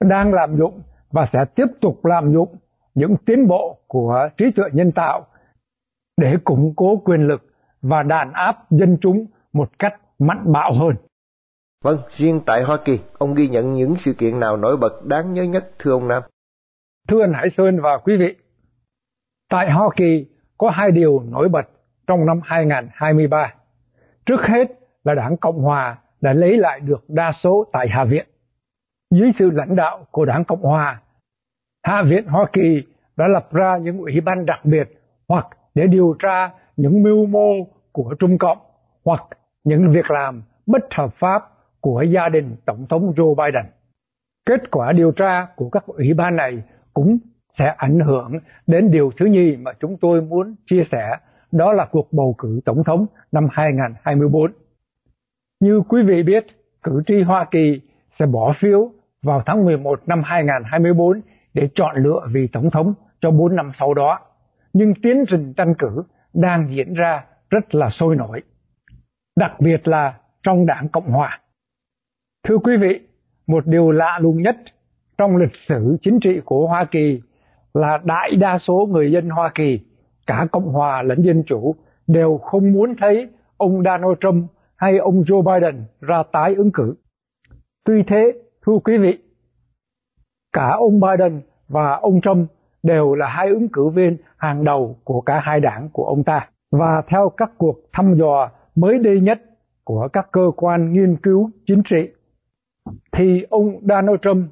đang 0.05 0.33
làm 0.33 0.57
dụng 0.57 0.81
và 1.11 1.29
sẽ 1.33 1.39
tiếp 1.55 1.65
tục 1.81 2.05
làm 2.05 2.33
dụng 2.33 2.55
những 2.95 3.15
tiến 3.25 3.47
bộ 3.47 3.77
của 3.87 4.29
trí 4.37 4.45
tuệ 4.55 4.65
nhân 4.73 4.91
tạo 4.91 5.27
để 6.17 6.37
củng 6.43 6.73
cố 6.75 7.01
quyền 7.05 7.27
lực 7.27 7.41
và 7.81 8.03
đàn 8.03 8.33
áp 8.33 8.71
dân 8.71 8.97
chúng 9.01 9.25
một 9.53 9.69
cách 9.79 9.93
mạnh 10.19 10.43
bạo 10.45 10.73
hơn. 10.73 10.95
Vâng, 11.83 11.97
riêng 12.15 12.41
tại 12.45 12.63
Hoa 12.63 12.77
Kỳ, 12.85 12.99
ông 13.17 13.33
ghi 13.33 13.49
nhận 13.49 13.73
những 13.73 13.95
sự 13.95 14.13
kiện 14.13 14.39
nào 14.39 14.57
nổi 14.57 14.77
bật 14.77 15.05
đáng 15.05 15.33
nhớ 15.33 15.43
nhất 15.43 15.71
thưa 15.79 15.91
ông 15.91 16.07
Nam? 16.07 16.23
Thưa 17.07 17.21
anh 17.21 17.33
Hải 17.33 17.49
Sơn 17.49 17.79
và 17.81 17.97
quý 18.03 18.17
vị, 18.17 18.35
tại 19.49 19.71
Hoa 19.71 19.89
Kỳ 19.95 20.25
có 20.57 20.69
hai 20.69 20.91
điều 20.91 21.19
nổi 21.19 21.49
bật 21.49 21.65
trong 22.07 22.25
năm 22.25 22.39
2023. 22.43 23.53
Trước 24.27 24.41
hết 24.41 24.65
là 25.03 25.13
đảng 25.13 25.38
Cộng 25.38 25.62
Hòa 25.62 25.98
đã 26.22 26.34
lấy 26.34 26.57
lại 26.57 26.79
được 26.79 27.05
đa 27.07 27.31
số 27.31 27.65
tại 27.72 27.88
Hạ 27.89 28.05
viện. 28.05 28.27
Dưới 29.12 29.31
sự 29.39 29.50
lãnh 29.50 29.75
đạo 29.75 30.05
của 30.12 30.25
đảng 30.25 30.46
Cộng 30.46 30.62
Hòa, 30.62 31.01
Hạ 31.84 32.03
viện 32.05 32.27
Hoa 32.27 32.46
Kỳ 32.53 32.84
đã 33.17 33.27
lập 33.27 33.48
ra 33.51 33.77
những 33.77 33.98
ủy 33.98 34.22
ban 34.22 34.46
đặc 34.46 34.60
biệt 34.63 34.89
hoặc 35.27 35.48
để 35.75 35.88
điều 35.88 36.15
tra 36.19 36.51
những 36.77 37.03
mưu 37.03 37.25
mô 37.25 37.53
của 37.91 38.15
Trung 38.19 38.38
Cộng 38.38 38.57
hoặc 39.05 39.24
những 39.63 39.91
việc 39.91 40.12
làm 40.12 40.43
bất 40.65 40.81
hợp 40.96 41.13
pháp 41.13 41.43
của 41.81 42.01
gia 42.01 42.29
đình 42.29 42.55
Tổng 42.65 42.86
thống 42.89 43.13
Joe 43.15 43.36
Biden. 43.36 43.72
Kết 44.46 44.72
quả 44.72 44.91
điều 44.91 45.12
tra 45.12 45.48
của 45.55 45.69
các 45.69 45.86
ủy 45.86 46.13
ban 46.13 46.36
này 46.36 46.63
cũng 46.93 47.17
sẽ 47.57 47.74
ảnh 47.77 48.00
hưởng 48.00 48.31
đến 48.67 48.91
điều 48.91 49.12
thứ 49.17 49.25
nhì 49.25 49.57
mà 49.57 49.72
chúng 49.79 49.98
tôi 50.01 50.22
muốn 50.22 50.55
chia 50.65 50.84
sẻ, 50.84 51.17
đó 51.51 51.73
là 51.73 51.87
cuộc 51.91 52.13
bầu 52.13 52.35
cử 52.37 52.59
tổng 52.65 52.83
thống 52.83 53.05
năm 53.31 53.47
2024. 53.51 54.51
Như 55.59 55.81
quý 55.89 56.01
vị 56.03 56.23
biết, 56.23 56.45
cử 56.83 57.01
tri 57.07 57.21
Hoa 57.21 57.45
Kỳ 57.51 57.81
sẽ 58.19 58.25
bỏ 58.25 58.53
phiếu 58.59 58.91
vào 59.23 59.43
tháng 59.45 59.65
11 59.65 60.01
năm 60.07 60.21
2024 60.25 61.21
để 61.53 61.69
chọn 61.75 61.95
lựa 61.95 62.27
vị 62.31 62.47
tổng 62.53 62.69
thống 62.69 62.93
cho 63.21 63.31
4 63.31 63.55
năm 63.55 63.71
sau 63.73 63.93
đó. 63.93 64.19
Nhưng 64.73 64.93
tiến 65.03 65.23
trình 65.29 65.53
tranh 65.53 65.73
cử 65.79 66.03
đang 66.33 66.75
diễn 66.75 66.93
ra 66.93 67.23
rất 67.49 67.75
là 67.75 67.89
sôi 67.89 68.15
nổi, 68.15 68.41
đặc 69.35 69.51
biệt 69.59 69.87
là 69.87 70.17
trong 70.43 70.65
đảng 70.65 70.87
Cộng 70.89 71.11
Hòa. 71.11 71.39
Thưa 72.47 72.57
quý 72.57 72.77
vị, 72.77 72.99
một 73.47 73.67
điều 73.67 73.91
lạ 73.91 74.19
lùng 74.21 74.41
nhất 74.41 74.55
trong 75.17 75.37
lịch 75.37 75.55
sử 75.55 75.97
chính 76.01 76.19
trị 76.19 76.41
của 76.45 76.67
Hoa 76.67 76.85
Kỳ 76.91 77.21
là 77.73 77.97
đại 78.03 78.35
đa 78.35 78.57
số 78.57 78.87
người 78.91 79.11
dân 79.11 79.29
Hoa 79.29 79.51
Kỳ, 79.55 79.79
cả 80.27 80.48
Cộng 80.51 80.74
Hòa 80.74 81.01
lẫn 81.01 81.22
Dân 81.22 81.43
Chủ, 81.46 81.75
đều 82.07 82.38
không 82.38 82.72
muốn 82.74 82.96
thấy 83.00 83.27
ông 83.57 83.84
Donald 83.84 84.17
Trump 84.19 84.51
hay 84.75 84.98
ông 84.98 85.22
Joe 85.22 85.41
Biden 85.41 85.84
ra 86.01 86.24
tái 86.31 86.55
ứng 86.55 86.72
cử. 86.72 86.96
Tuy 87.86 88.03
thế, 88.07 88.34
thưa 88.65 88.77
quý 88.84 88.98
vị, 88.98 89.17
cả 90.53 90.69
ông 90.69 91.00
Biden 91.00 91.41
và 91.67 91.93
ông 91.93 92.22
Trump 92.22 92.50
đều 92.84 93.15
là 93.15 93.27
hai 93.27 93.50
ứng 93.50 93.67
cử 93.69 93.89
viên 93.89 94.17
hàng 94.38 94.63
đầu 94.63 94.98
của 95.03 95.22
cả 95.22 95.39
hai 95.43 95.60
đảng 95.60 95.89
của 95.93 96.03
ông 96.03 96.24
ta. 96.24 96.50
Và 96.72 97.01
theo 97.07 97.29
các 97.38 97.51
cuộc 97.57 97.75
thăm 97.93 98.15
dò 98.15 98.50
mới 98.75 99.00
đây 99.00 99.19
nhất 99.19 99.41
của 99.84 100.07
các 100.13 100.27
cơ 100.31 100.51
quan 100.55 100.93
nghiên 100.93 101.17
cứu 101.17 101.50
chính 101.65 101.81
trị, 101.89 102.10
thì 103.12 103.43
ông 103.50 103.79
Donald 103.81 104.17
Trump 104.22 104.51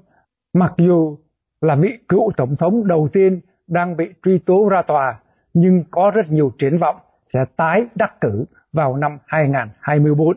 mặc 0.53 0.73
dù 0.77 1.17
là 1.61 1.75
vị 1.75 1.89
cựu 2.09 2.31
tổng 2.37 2.55
thống 2.55 2.87
đầu 2.87 3.09
tiên 3.13 3.41
đang 3.67 3.97
bị 3.97 4.05
truy 4.23 4.39
tố 4.45 4.69
ra 4.69 4.81
tòa, 4.81 5.19
nhưng 5.55 5.83
có 5.91 6.11
rất 6.15 6.29
nhiều 6.29 6.51
triển 6.59 6.77
vọng 6.77 6.95
sẽ 7.33 7.39
tái 7.55 7.85
đắc 7.95 8.21
cử 8.21 8.45
vào 8.73 8.97
năm 8.97 9.17
2024. 9.25 10.35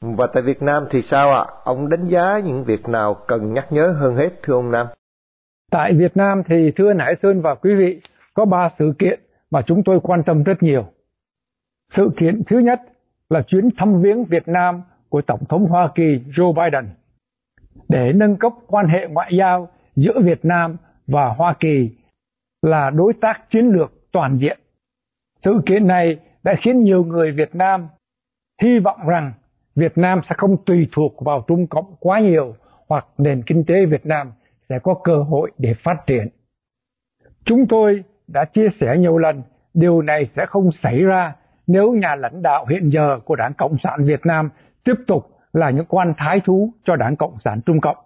Và 0.00 0.26
tại 0.34 0.42
Việt 0.42 0.62
Nam 0.62 0.84
thì 0.90 1.02
sao 1.02 1.30
ạ? 1.30 1.44
À? 1.48 1.52
Ông 1.64 1.88
đánh 1.88 2.08
giá 2.08 2.38
những 2.44 2.64
việc 2.64 2.88
nào 2.88 3.14
cần 3.26 3.52
nhắc 3.54 3.66
nhớ 3.70 3.94
hơn 3.98 4.16
hết 4.16 4.30
thưa 4.42 4.54
ông 4.54 4.70
Nam? 4.70 4.86
Tại 5.70 5.92
Việt 5.94 6.16
Nam 6.16 6.42
thì 6.48 6.72
thưa 6.76 6.92
Hải 6.98 7.16
Sơn 7.22 7.42
và 7.42 7.54
quý 7.54 7.74
vị, 7.74 8.00
có 8.34 8.44
ba 8.44 8.68
sự 8.78 8.92
kiện 8.98 9.20
mà 9.50 9.62
chúng 9.66 9.82
tôi 9.84 10.00
quan 10.02 10.22
tâm 10.26 10.42
rất 10.42 10.62
nhiều. 10.62 10.84
Sự 11.96 12.10
kiện 12.20 12.42
thứ 12.46 12.58
nhất 12.58 12.80
là 13.30 13.42
chuyến 13.42 13.68
thăm 13.78 14.02
viếng 14.02 14.24
Việt 14.24 14.48
Nam 14.48 14.82
của 15.08 15.22
Tổng 15.22 15.44
thống 15.48 15.66
Hoa 15.66 15.90
Kỳ 15.94 16.20
Joe 16.36 16.52
Biden 16.52 16.88
để 17.88 18.12
nâng 18.12 18.36
cấp 18.36 18.52
quan 18.66 18.88
hệ 18.88 19.06
ngoại 19.08 19.30
giao 19.38 19.68
giữa 19.96 20.20
Việt 20.22 20.44
Nam 20.44 20.76
và 21.06 21.28
Hoa 21.28 21.54
Kỳ 21.60 21.90
là 22.62 22.90
đối 22.90 23.12
tác 23.20 23.50
chiến 23.50 23.68
lược 23.68 23.97
toàn 24.18 24.38
diện. 24.38 24.58
Sự 25.44 25.60
kiện 25.66 25.86
này 25.86 26.16
đã 26.44 26.54
khiến 26.62 26.84
nhiều 26.84 27.04
người 27.04 27.32
Việt 27.32 27.54
Nam 27.54 27.88
hy 28.62 28.78
vọng 28.78 29.00
rằng 29.08 29.32
Việt 29.76 29.98
Nam 29.98 30.20
sẽ 30.28 30.34
không 30.38 30.64
tùy 30.64 30.88
thuộc 30.92 31.24
vào 31.24 31.44
Trung 31.48 31.66
Cộng 31.66 31.94
quá 32.00 32.20
nhiều 32.20 32.54
hoặc 32.88 33.06
nền 33.18 33.42
kinh 33.46 33.64
tế 33.64 33.86
Việt 33.86 34.06
Nam 34.06 34.32
sẽ 34.68 34.78
có 34.82 34.94
cơ 35.04 35.22
hội 35.22 35.50
để 35.58 35.74
phát 35.84 35.96
triển. 36.06 36.28
Chúng 37.44 37.66
tôi 37.68 38.04
đã 38.28 38.44
chia 38.44 38.68
sẻ 38.80 38.96
nhiều 38.98 39.18
lần 39.18 39.42
điều 39.74 40.02
này 40.02 40.28
sẽ 40.36 40.46
không 40.46 40.72
xảy 40.72 41.02
ra 41.02 41.34
nếu 41.66 41.92
nhà 41.92 42.14
lãnh 42.14 42.42
đạo 42.42 42.66
hiện 42.70 42.90
giờ 42.92 43.18
của 43.24 43.36
Đảng 43.36 43.54
Cộng 43.54 43.76
sản 43.82 44.04
Việt 44.04 44.26
Nam 44.26 44.50
tiếp 44.84 44.94
tục 45.06 45.26
là 45.52 45.70
những 45.70 45.86
quan 45.88 46.14
thái 46.16 46.40
thú 46.44 46.72
cho 46.84 46.96
Đảng 46.96 47.16
Cộng 47.16 47.36
sản 47.44 47.60
Trung 47.66 47.80
Cộng. 47.80 47.96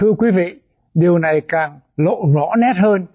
Thưa 0.00 0.12
quý 0.12 0.30
vị, 0.30 0.60
điều 0.94 1.18
này 1.18 1.40
càng 1.48 1.80
lộ 1.96 2.16
rõ 2.34 2.56
nét 2.56 2.72
hơn 2.82 3.06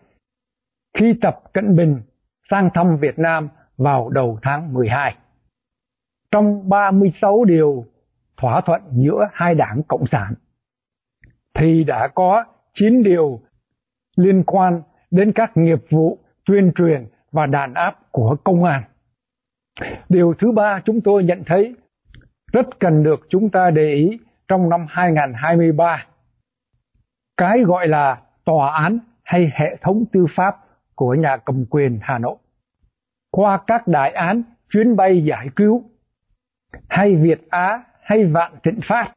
khi 0.98 1.14
Tập 1.22 1.40
Cận 1.54 1.76
Bình 1.76 2.02
sang 2.50 2.70
thăm 2.74 2.98
Việt 2.98 3.20
Nam 3.20 3.50
vào 3.78 4.10
đầu 4.10 4.40
tháng 4.42 4.74
12. 4.74 5.16
Trong 6.32 6.70
36 6.70 7.46
điều 7.46 7.86
thỏa 8.38 8.62
thuận 8.62 8.82
giữa 8.92 9.30
hai 9.34 9.56
đảng 9.56 9.82
Cộng 9.88 10.06
sản, 10.08 10.34
thì 11.54 11.84
đã 11.84 12.08
có 12.16 12.44
9 12.74 13.04
điều 13.04 13.40
liên 14.18 14.44
quan 14.44 14.82
đến 15.12 15.32
các 15.36 15.52
nghiệp 15.56 15.80
vụ 15.90 16.20
tuyên 16.46 16.72
truyền 16.76 17.08
và 17.32 17.46
đàn 17.46 17.74
áp 17.74 18.00
của 18.12 18.36
công 18.44 18.64
an. 18.64 18.84
Điều 20.10 20.34
thứ 20.40 20.52
ba 20.52 20.82
chúng 20.86 21.02
tôi 21.02 21.24
nhận 21.24 21.44
thấy 21.46 21.76
rất 22.54 22.80
cần 22.80 23.04
được 23.04 23.20
chúng 23.30 23.50
ta 23.50 23.70
để 23.70 23.94
ý 23.94 24.20
trong 24.48 24.70
năm 24.70 24.86
2023. 24.90 26.06
Cái 27.38 27.64
gọi 27.64 27.88
là 27.88 28.22
tòa 28.46 28.74
án 28.84 29.00
hay 29.24 29.52
hệ 29.54 29.78
thống 29.82 30.04
tư 30.14 30.26
pháp 30.36 30.56
của 31.02 31.14
nhà 31.14 31.38
cầm 31.46 31.66
quyền 31.70 32.00
Hà 32.02 32.18
Nội. 32.18 32.36
Qua 33.32 33.60
các 33.68 33.88
đại 33.88 34.12
án 34.12 34.44
chuyến 34.70 34.96
bay 34.96 35.24
giải 35.24 35.48
cứu 35.56 35.84
hay 36.90 37.16
Việt 37.16 37.42
Á 37.50 37.84
hay 38.02 38.26
Vạn 38.26 38.54
Thịnh 38.64 38.80
Phát 38.90 39.14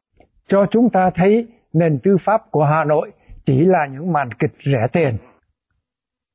cho 0.49 0.67
chúng 0.71 0.91
ta 0.91 1.11
thấy 1.15 1.47
nền 1.73 1.99
tư 2.03 2.17
pháp 2.25 2.51
của 2.51 2.65
Hà 2.65 2.85
Nội 2.85 3.13
chỉ 3.47 3.65
là 3.65 3.87
những 3.87 4.13
màn 4.13 4.33
kịch 4.39 4.53
rẻ 4.67 4.87
tiền. 4.93 5.17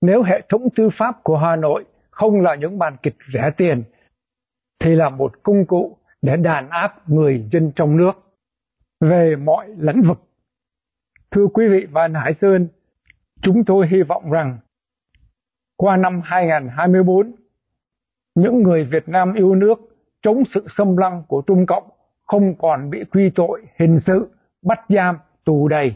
Nếu 0.02 0.24
hệ 0.24 0.42
thống 0.50 0.62
tư 0.76 0.90
pháp 0.98 1.24
của 1.24 1.38
Hà 1.38 1.56
Nội 1.56 1.86
không 2.12 2.42
là 2.42 2.56
những 2.56 2.80
màn 2.80 2.98
kịch 3.04 3.18
rẻ 3.34 3.52
tiền 3.58 3.84
thì 4.80 4.96
là 4.96 5.10
một 5.10 5.44
công 5.44 5.66
cụ 5.66 5.98
để 6.22 6.36
đàn 6.38 6.70
áp 6.70 7.10
người 7.10 7.48
dân 7.52 7.72
trong 7.76 7.98
nước 7.98 8.12
về 9.02 9.36
mọi 9.36 9.68
lĩnh 9.78 10.02
vực. 10.02 10.20
Thưa 11.32 11.48
quý 11.54 11.68
vị 11.68 11.88
và 11.92 12.08
Hải 12.14 12.34
Sơn, 12.42 12.68
chúng 13.42 13.64
tôi 13.66 13.88
hy 13.88 14.02
vọng 14.02 14.32
rằng 14.32 14.58
qua 15.80 15.98
năm 15.98 16.22
2024, 16.24 17.32
những 18.36 18.64
người 18.64 18.84
Việt 18.92 19.10
Nam 19.10 19.34
yêu 19.34 19.56
nước 19.56 19.76
chống 20.22 20.44
sự 20.54 20.66
xâm 20.78 20.98
lăng 20.98 21.24
của 21.28 21.42
Trung 21.48 21.66
Cộng 21.66 21.84
không 22.28 22.56
còn 22.56 22.90
bị 22.90 23.00
quy 23.12 23.32
tội 23.36 23.62
hình 23.80 24.00
sự, 24.06 24.28
bắt 24.62 24.80
giam, 24.90 25.18
tù 25.46 25.68
đầy. 25.68 25.94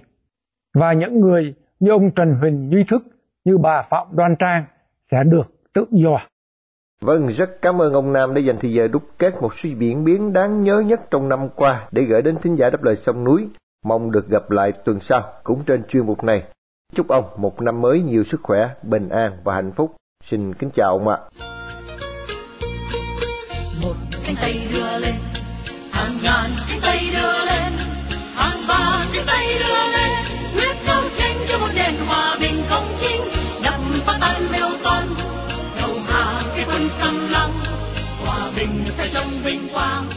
Và 0.74 0.94
những 0.94 1.20
người 1.20 1.54
như 1.80 1.92
ông 1.92 2.12
Trần 2.12 2.36
Huỳnh 2.42 2.70
Duy 2.72 2.84
Thức, 2.90 3.04
như 3.46 3.58
bà 3.58 3.88
Phạm 3.90 4.08
Đoan 4.12 4.36
Trang 4.40 4.66
sẽ 5.12 5.18
được 5.26 5.44
tự 5.74 5.86
do. 5.92 6.18
Vâng, 7.02 7.28
rất 7.28 7.62
cảm 7.62 7.82
ơn 7.82 7.94
ông 7.94 8.14
Nam 8.14 8.34
đã 8.34 8.42
dành 8.42 8.56
thời 8.62 8.74
giờ 8.74 8.88
đúc 8.88 9.04
kết 9.20 9.34
một 9.42 9.52
suy 9.58 9.76
diễn 9.80 10.04
biến 10.04 10.34
đáng 10.34 10.62
nhớ 10.62 10.80
nhất 10.80 11.02
trong 11.12 11.30
năm 11.30 11.50
qua 11.56 11.88
để 11.92 12.04
gửi 12.04 12.22
đến 12.22 12.38
thính 12.42 12.56
giả 12.56 12.70
đáp 12.70 12.84
lời 12.84 12.96
sông 12.96 13.24
núi. 13.24 13.50
Mong 13.86 14.12
được 14.12 14.30
gặp 14.30 14.52
lại 14.52 14.72
tuần 14.86 15.00
sau 15.00 15.22
cũng 15.44 15.64
trên 15.66 15.84
chuyên 15.84 16.06
mục 16.06 16.24
này. 16.24 16.44
Chúc 16.96 17.08
ông 17.08 17.26
một 17.38 17.62
năm 17.62 17.82
mới 17.82 18.02
nhiều 18.02 18.24
sức 18.32 18.40
khỏe, 18.44 18.70
bình 18.84 19.10
an 19.10 19.38
và 19.44 19.54
hạnh 19.56 19.72
phúc. 19.76 19.96
Xin 20.30 20.54
kính 20.54 20.70
chào 20.76 20.90
ông 20.90 21.08
ạ. 21.08 21.18
Một 23.84 23.94
cánh 24.26 24.36
tay 24.42 24.68
đưa 24.74 25.00
lên, 25.00 25.16
hàng 25.92 26.18
ngàn 26.24 26.52
cánh 26.70 26.80
tay 26.82 27.00
đưa 27.14 27.46
lên, 27.46 27.74
hàng 28.36 28.58
vạn 28.68 29.08
cánh 29.14 29.26
tay 29.28 29.48
đưa 29.60 29.92
lên, 29.92 30.12
quyết 30.56 30.76
đấu 30.88 31.04
tranh 31.18 31.38
cho 31.48 31.60
một 31.60 31.70
nền 31.76 31.96
hòa 32.08 32.38
bình 32.40 32.64
công 32.70 32.96
chính, 33.00 33.22
đập 33.64 33.80
phá 34.06 34.18
tan 34.22 34.52
mêu 34.52 34.70
toan, 34.84 35.08
đầu 35.78 35.92
hàng 36.08 36.42
cái 36.56 36.66
quân 36.68 36.90
xâm 37.02 37.30
lăng, 37.30 37.52
hòa 38.26 38.52
bình 38.58 38.84
phải 38.98 39.10
trong 39.14 39.28
vinh 39.44 39.68
quang, 39.74 40.08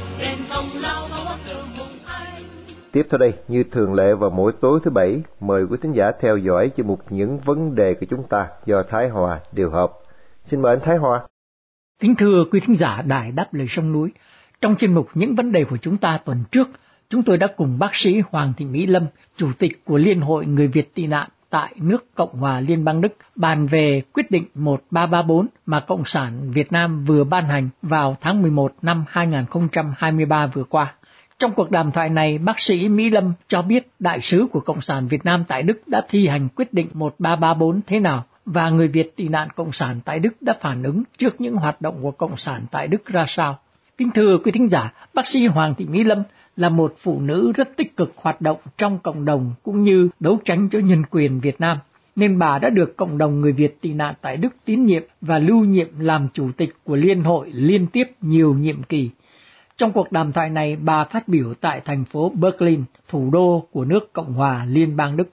Tiếp 2.96 3.06
theo 3.10 3.18
đây, 3.18 3.32
như 3.48 3.64
thường 3.72 3.94
lệ 3.94 4.14
vào 4.14 4.30
mỗi 4.30 4.52
tối 4.60 4.80
thứ 4.84 4.90
bảy, 4.90 5.22
mời 5.40 5.64
quý 5.70 5.76
thính 5.82 5.92
giả 5.92 6.12
theo 6.20 6.36
dõi 6.36 6.70
chương 6.76 6.86
mục 6.86 7.00
những 7.10 7.38
vấn 7.38 7.74
đề 7.74 7.94
của 7.94 8.06
chúng 8.10 8.22
ta 8.28 8.48
do 8.66 8.82
Thái 8.90 9.08
Hòa 9.08 9.40
điều 9.52 9.70
hợp. 9.70 9.92
Xin 10.50 10.62
mời 10.62 10.76
anh 10.76 10.84
Thái 10.84 10.96
Hòa. 10.96 11.20
Kính 12.00 12.14
thưa 12.14 12.44
quý 12.50 12.60
thính 12.60 12.76
giả 12.76 13.02
Đài 13.02 13.32
Đáp 13.32 13.54
Lời 13.54 13.66
Sông 13.68 13.92
Núi, 13.92 14.12
trong 14.60 14.76
chuyên 14.76 14.94
mục 14.94 15.08
những 15.14 15.34
vấn 15.34 15.52
đề 15.52 15.64
của 15.64 15.76
chúng 15.76 15.96
ta 15.96 16.18
tuần 16.24 16.44
trước, 16.50 16.68
chúng 17.08 17.22
tôi 17.22 17.36
đã 17.38 17.46
cùng 17.56 17.78
bác 17.78 17.94
sĩ 17.94 18.22
Hoàng 18.30 18.52
Thị 18.56 18.64
Mỹ 18.64 18.86
Lâm, 18.86 19.06
Chủ 19.36 19.48
tịch 19.58 19.84
của 19.84 19.96
Liên 19.96 20.20
hội 20.20 20.46
Người 20.46 20.68
Việt 20.68 20.94
tị 20.94 21.06
nạn 21.06 21.28
tại 21.50 21.74
nước 21.76 22.04
Cộng 22.14 22.38
hòa 22.38 22.60
Liên 22.60 22.84
bang 22.84 23.00
Đức 23.00 23.12
bàn 23.34 23.66
về 23.66 24.02
quyết 24.12 24.30
định 24.30 24.44
1334 24.54 25.46
mà 25.66 25.80
Cộng 25.80 26.02
sản 26.04 26.50
Việt 26.50 26.72
Nam 26.72 27.04
vừa 27.04 27.24
ban 27.24 27.48
hành 27.48 27.68
vào 27.82 28.16
tháng 28.20 28.42
11 28.42 28.72
năm 28.82 29.04
2023 29.08 30.46
vừa 30.46 30.64
qua. 30.64 30.94
Trong 31.38 31.52
cuộc 31.52 31.71
đàm 31.71 31.93
thoại 31.93 32.09
này, 32.09 32.38
bác 32.38 32.61
sĩ 32.61 32.88
Mỹ 32.88 33.11
Lâm 33.11 33.33
cho 33.49 33.62
biết 33.62 33.88
đại 33.99 34.21
sứ 34.21 34.47
của 34.52 34.61
Cộng 34.61 34.81
sản 34.81 35.07
Việt 35.09 35.25
Nam 35.25 35.45
tại 35.49 35.62
Đức 35.62 35.88
đã 35.88 36.02
thi 36.09 36.26
hành 36.26 36.49
quyết 36.49 36.73
định 36.73 36.88
1334 36.93 37.81
thế 37.87 38.00
nào 38.00 38.25
và 38.47 38.71
người 38.71 38.88
Việt 38.88 39.16
tị 39.16 39.28
nạn 39.28 39.49
Cộng 39.57 39.73
sản 39.73 40.00
tại 40.05 40.19
Đức 40.19 40.43
đã 40.43 40.55
phản 40.61 40.83
ứng 40.83 41.02
trước 41.19 41.40
những 41.40 41.57
hoạt 41.57 41.81
động 41.81 41.99
của 42.02 42.11
Cộng 42.11 42.37
sản 42.37 42.66
tại 42.71 42.88
Đức 42.88 43.07
ra 43.07 43.25
sao. 43.28 43.59
Kính 43.99 44.11
thưa 44.14 44.38
quý 44.45 44.52
thính 44.52 44.69
giả, 44.69 44.93
bác 45.14 45.26
sĩ 45.26 45.47
Hoàng 45.47 45.75
Thị 45.75 45.87
Mỹ 45.87 46.05
Lâm 46.05 46.23
là 46.57 46.69
một 46.69 46.95
phụ 46.99 47.21
nữ 47.21 47.52
rất 47.57 47.76
tích 47.76 47.97
cực 47.97 48.12
hoạt 48.16 48.40
động 48.40 48.59
trong 48.78 48.99
cộng 48.99 49.25
đồng 49.25 49.52
cũng 49.62 49.83
như 49.83 50.09
đấu 50.21 50.38
tranh 50.45 50.69
cho 50.73 50.78
nhân 50.78 51.02
quyền 51.11 51.40
Việt 51.40 51.61
Nam, 51.61 51.78
nên 52.16 52.38
bà 52.38 52.59
đã 52.59 52.71
được 52.71 52.97
cộng 52.97 53.19
đồng 53.19 53.40
người 53.40 53.52
Việt 53.52 53.81
tị 53.81 53.93
nạn 53.93 54.14
tại 54.21 54.37
Đức 54.37 54.55
tín 54.64 54.85
nhiệm 54.85 55.02
và 55.21 55.38
lưu 55.38 55.64
nhiệm 55.64 55.88
làm 55.99 56.28
chủ 56.33 56.50
tịch 56.57 56.71
của 56.85 56.97
Liên 56.97 57.23
hội 57.23 57.50
liên 57.52 57.87
tiếp 57.87 58.05
nhiều 58.21 58.55
nhiệm 58.55 58.83
kỳ. 58.83 59.11
Trong 59.78 59.92
cuộc 59.92 60.12
đàm 60.12 60.33
thoại 60.33 60.50
này, 60.50 60.76
bà 60.76 61.04
phát 61.04 61.28
biểu 61.28 61.54
tại 61.61 61.80
thành 61.85 62.04
phố 62.04 62.33
Berlin, 62.35 62.85
thủ 63.09 63.30
đô 63.33 63.68
của 63.73 63.85
nước 63.85 64.12
Cộng 64.12 64.33
hòa 64.33 64.64
Liên 64.68 64.97
bang 64.97 65.16
Đức. 65.16 65.28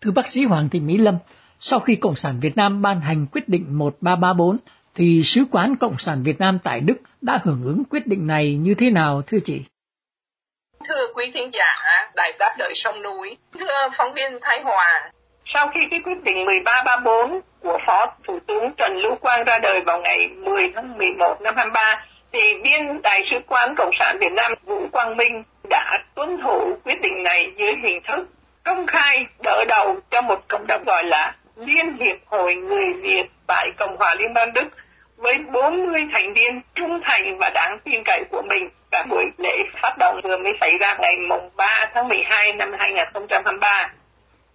Thưa 0.00 0.10
bác 0.10 0.28
sĩ 0.28 0.44
Hoàng 0.44 0.68
Thị 0.68 0.80
Mỹ 0.80 0.96
Lâm, 0.96 1.18
sau 1.60 1.80
khi 1.80 1.96
Cộng 1.96 2.16
sản 2.16 2.40
Việt 2.40 2.56
Nam 2.56 2.82
ban 2.82 3.00
hành 3.00 3.26
quyết 3.32 3.48
định 3.48 3.78
1334, 3.78 4.58
thì 4.94 5.22
Sứ 5.24 5.44
quán 5.50 5.76
Cộng 5.76 5.98
sản 5.98 6.22
Việt 6.22 6.38
Nam 6.38 6.58
tại 6.64 6.80
Đức 6.80 6.96
đã 7.20 7.38
hưởng 7.42 7.64
ứng 7.64 7.82
quyết 7.90 8.06
định 8.06 8.26
này 8.26 8.54
như 8.54 8.74
thế 8.74 8.90
nào 8.90 9.22
thưa 9.26 9.38
chị? 9.44 9.62
Thưa 10.88 11.06
quý 11.14 11.30
thính 11.34 11.50
giả, 11.52 11.74
Đài 12.16 12.32
Giáp 12.40 12.52
Đời 12.58 12.72
Sông 12.74 13.02
Núi, 13.02 13.36
thưa 13.58 13.88
phóng 13.96 14.14
viên 14.14 14.38
Thái 14.42 14.62
Hòa, 14.64 15.10
sau 15.54 15.70
khi 15.74 15.80
cái 15.90 16.00
quyết 16.04 16.22
định 16.24 16.36
1334 16.44 17.40
của 17.62 17.78
Phó 17.86 18.06
Thủ 18.26 18.38
tướng 18.46 18.72
Trần 18.76 18.96
Lưu 18.96 19.14
Quang 19.16 19.44
ra 19.44 19.58
đời 19.58 19.80
vào 19.86 20.00
ngày 20.00 20.28
10 20.28 20.72
tháng 20.74 20.98
11 20.98 21.40
năm 21.40 21.54
23, 21.56 22.04
thì 22.32 22.40
viên 22.64 23.02
Đại 23.02 23.24
sứ 23.30 23.36
quán 23.46 23.74
Cộng 23.76 23.90
sản 23.98 24.16
Việt 24.20 24.32
Nam 24.32 24.52
Vũ 24.64 24.88
Quang 24.92 25.16
Minh 25.16 25.42
đã 25.70 25.98
tuân 26.14 26.38
thủ 26.42 26.76
quyết 26.84 27.00
định 27.00 27.22
này 27.22 27.52
dưới 27.56 27.72
hình 27.82 28.00
thức 28.08 28.28
công 28.64 28.86
khai 28.86 29.26
đỡ 29.42 29.64
đầu 29.68 29.96
cho 30.10 30.20
một 30.20 30.40
cộng 30.48 30.66
đồng 30.66 30.84
gọi 30.84 31.04
là 31.04 31.34
Liên 31.56 31.96
hiệp 31.96 32.16
Hội 32.26 32.54
Người 32.54 32.92
Việt 33.02 33.24
tại 33.46 33.70
Cộng 33.78 33.96
hòa 33.96 34.14
Liên 34.14 34.34
bang 34.34 34.52
Đức 34.52 34.68
với 35.16 35.38
40 35.38 36.08
thành 36.12 36.34
viên 36.34 36.60
trung 36.74 37.00
thành 37.04 37.38
và 37.38 37.50
đáng 37.54 37.78
tin 37.84 38.02
cậy 38.04 38.24
của 38.30 38.42
mình. 38.42 38.68
Cả 38.90 39.04
buổi 39.10 39.24
lễ 39.38 39.64
phát 39.82 39.98
động 39.98 40.20
vừa 40.24 40.36
mới 40.36 40.52
xảy 40.60 40.78
ra 40.78 40.96
ngày 41.00 41.16
3 41.56 41.90
tháng 41.94 42.08
12 42.08 42.52
năm 42.52 42.72
2023. 42.78 43.90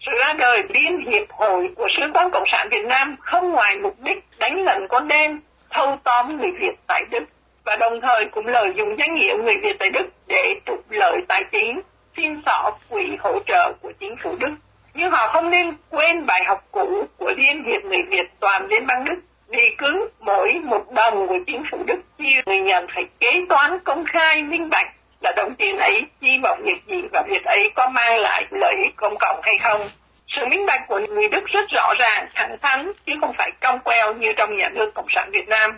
Sự 0.06 0.12
ra 0.20 0.34
đời 0.34 0.64
Liên 0.70 1.06
hiệp 1.12 1.32
hội 1.32 1.70
của 1.76 1.88
Sứ 1.98 2.06
quán 2.14 2.32
Cộng 2.32 2.44
sản 2.52 2.68
Việt 2.72 2.86
Nam 2.86 3.16
không 3.20 3.52
ngoài 3.52 3.78
mục 3.78 3.96
đích 4.00 4.24
đánh 4.40 4.64
lận 4.64 4.88
con 4.90 5.08
đen, 5.08 5.40
thâu 5.70 5.98
tóm 6.04 6.38
người 6.38 6.52
Việt 6.52 6.76
tại 6.88 7.04
Đức 7.12 7.24
và 7.66 7.76
đồng 7.76 8.02
thời 8.02 8.26
cũng 8.26 8.48
lợi 8.48 8.74
dụng 8.76 8.96
danh 9.00 9.16
nghĩa 9.16 9.34
người 9.44 9.56
Việt 9.64 9.76
tại 9.80 9.90
Đức 9.90 10.10
để 10.28 10.56
trục 10.66 10.92
lợi 10.92 11.22
tài 11.28 11.44
chính, 11.52 11.82
xin 12.18 12.42
xỏ 12.46 12.72
quỹ 12.90 13.18
hỗ 13.20 13.40
trợ 13.46 13.74
của 13.82 13.92
chính 14.00 14.16
phủ 14.18 14.36
Đức. 14.40 14.52
Nhưng 14.94 15.12
họ 15.12 15.28
không 15.34 15.50
nên 15.50 15.74
quên 15.90 16.26
bài 16.26 16.44
học 16.44 16.64
cũ 16.72 17.08
của 17.18 17.34
Liên 17.38 17.64
hiệp 17.64 17.84
người 17.84 18.04
Việt 18.10 18.28
toàn 18.40 18.68
Liên 18.68 18.88
bang 18.88 19.04
Đức 19.04 19.22
vì 19.48 19.76
cứ 19.78 20.10
mỗi 20.20 20.54
một 20.64 20.92
đồng 20.92 21.28
của 21.28 21.38
chính 21.48 21.64
phủ 21.72 21.84
Đức 21.88 22.00
chia 22.18 22.42
người 22.46 22.60
nhận 22.60 22.88
phải 22.96 23.06
kế 23.20 23.42
toán 23.50 23.80
công 23.80 24.06
khai 24.06 24.44
minh 24.44 24.70
bạch 24.70 24.88
là 25.24 25.34
đồng 25.36 25.56
tiền 25.56 25.78
ấy 25.78 26.02
chi 26.22 26.28
vào 26.44 26.58
việc 26.64 26.80
gì 26.88 27.02
và 27.12 27.24
việc 27.30 27.44
ấy 27.46 27.72
có 27.76 27.90
mang 27.90 28.18
lại 28.18 28.46
lợi 28.52 28.74
ích 28.86 28.96
công 28.96 29.14
cộng 29.20 29.40
hay 29.44 29.56
không. 29.62 29.82
Sự 30.28 30.46
minh 30.46 30.66
bạch 30.66 30.82
của 30.88 31.00
người 31.10 31.28
Đức 31.32 31.46
rất 31.46 31.70
rõ 31.70 31.94
ràng, 32.00 32.28
thẳng 32.34 32.58
thắn, 32.62 32.92
chứ 33.06 33.14
không 33.22 33.34
phải 33.38 33.52
cong 33.62 33.80
queo 33.80 34.14
như 34.14 34.28
trong 34.38 34.58
nhà 34.58 34.70
nước 34.70 34.92
Cộng 34.96 35.08
sản 35.16 35.30
Việt 35.34 35.48
Nam. 35.48 35.78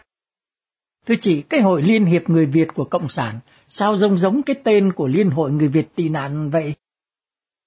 Thưa 1.07 1.15
chị, 1.21 1.43
cái 1.49 1.61
hội 1.61 1.81
Liên 1.81 2.05
hiệp 2.05 2.29
Người 2.29 2.45
Việt 2.45 2.67
của 2.75 2.83
Cộng 2.83 3.09
sản, 3.09 3.39
sao 3.67 3.95
giống 3.95 4.17
giống 4.17 4.43
cái 4.43 4.55
tên 4.63 4.93
của 4.93 5.07
Liên 5.07 5.29
hội 5.29 5.51
Người 5.51 5.67
Việt 5.67 5.85
tị 5.95 6.09
nạn 6.09 6.49
vậy? 6.49 6.73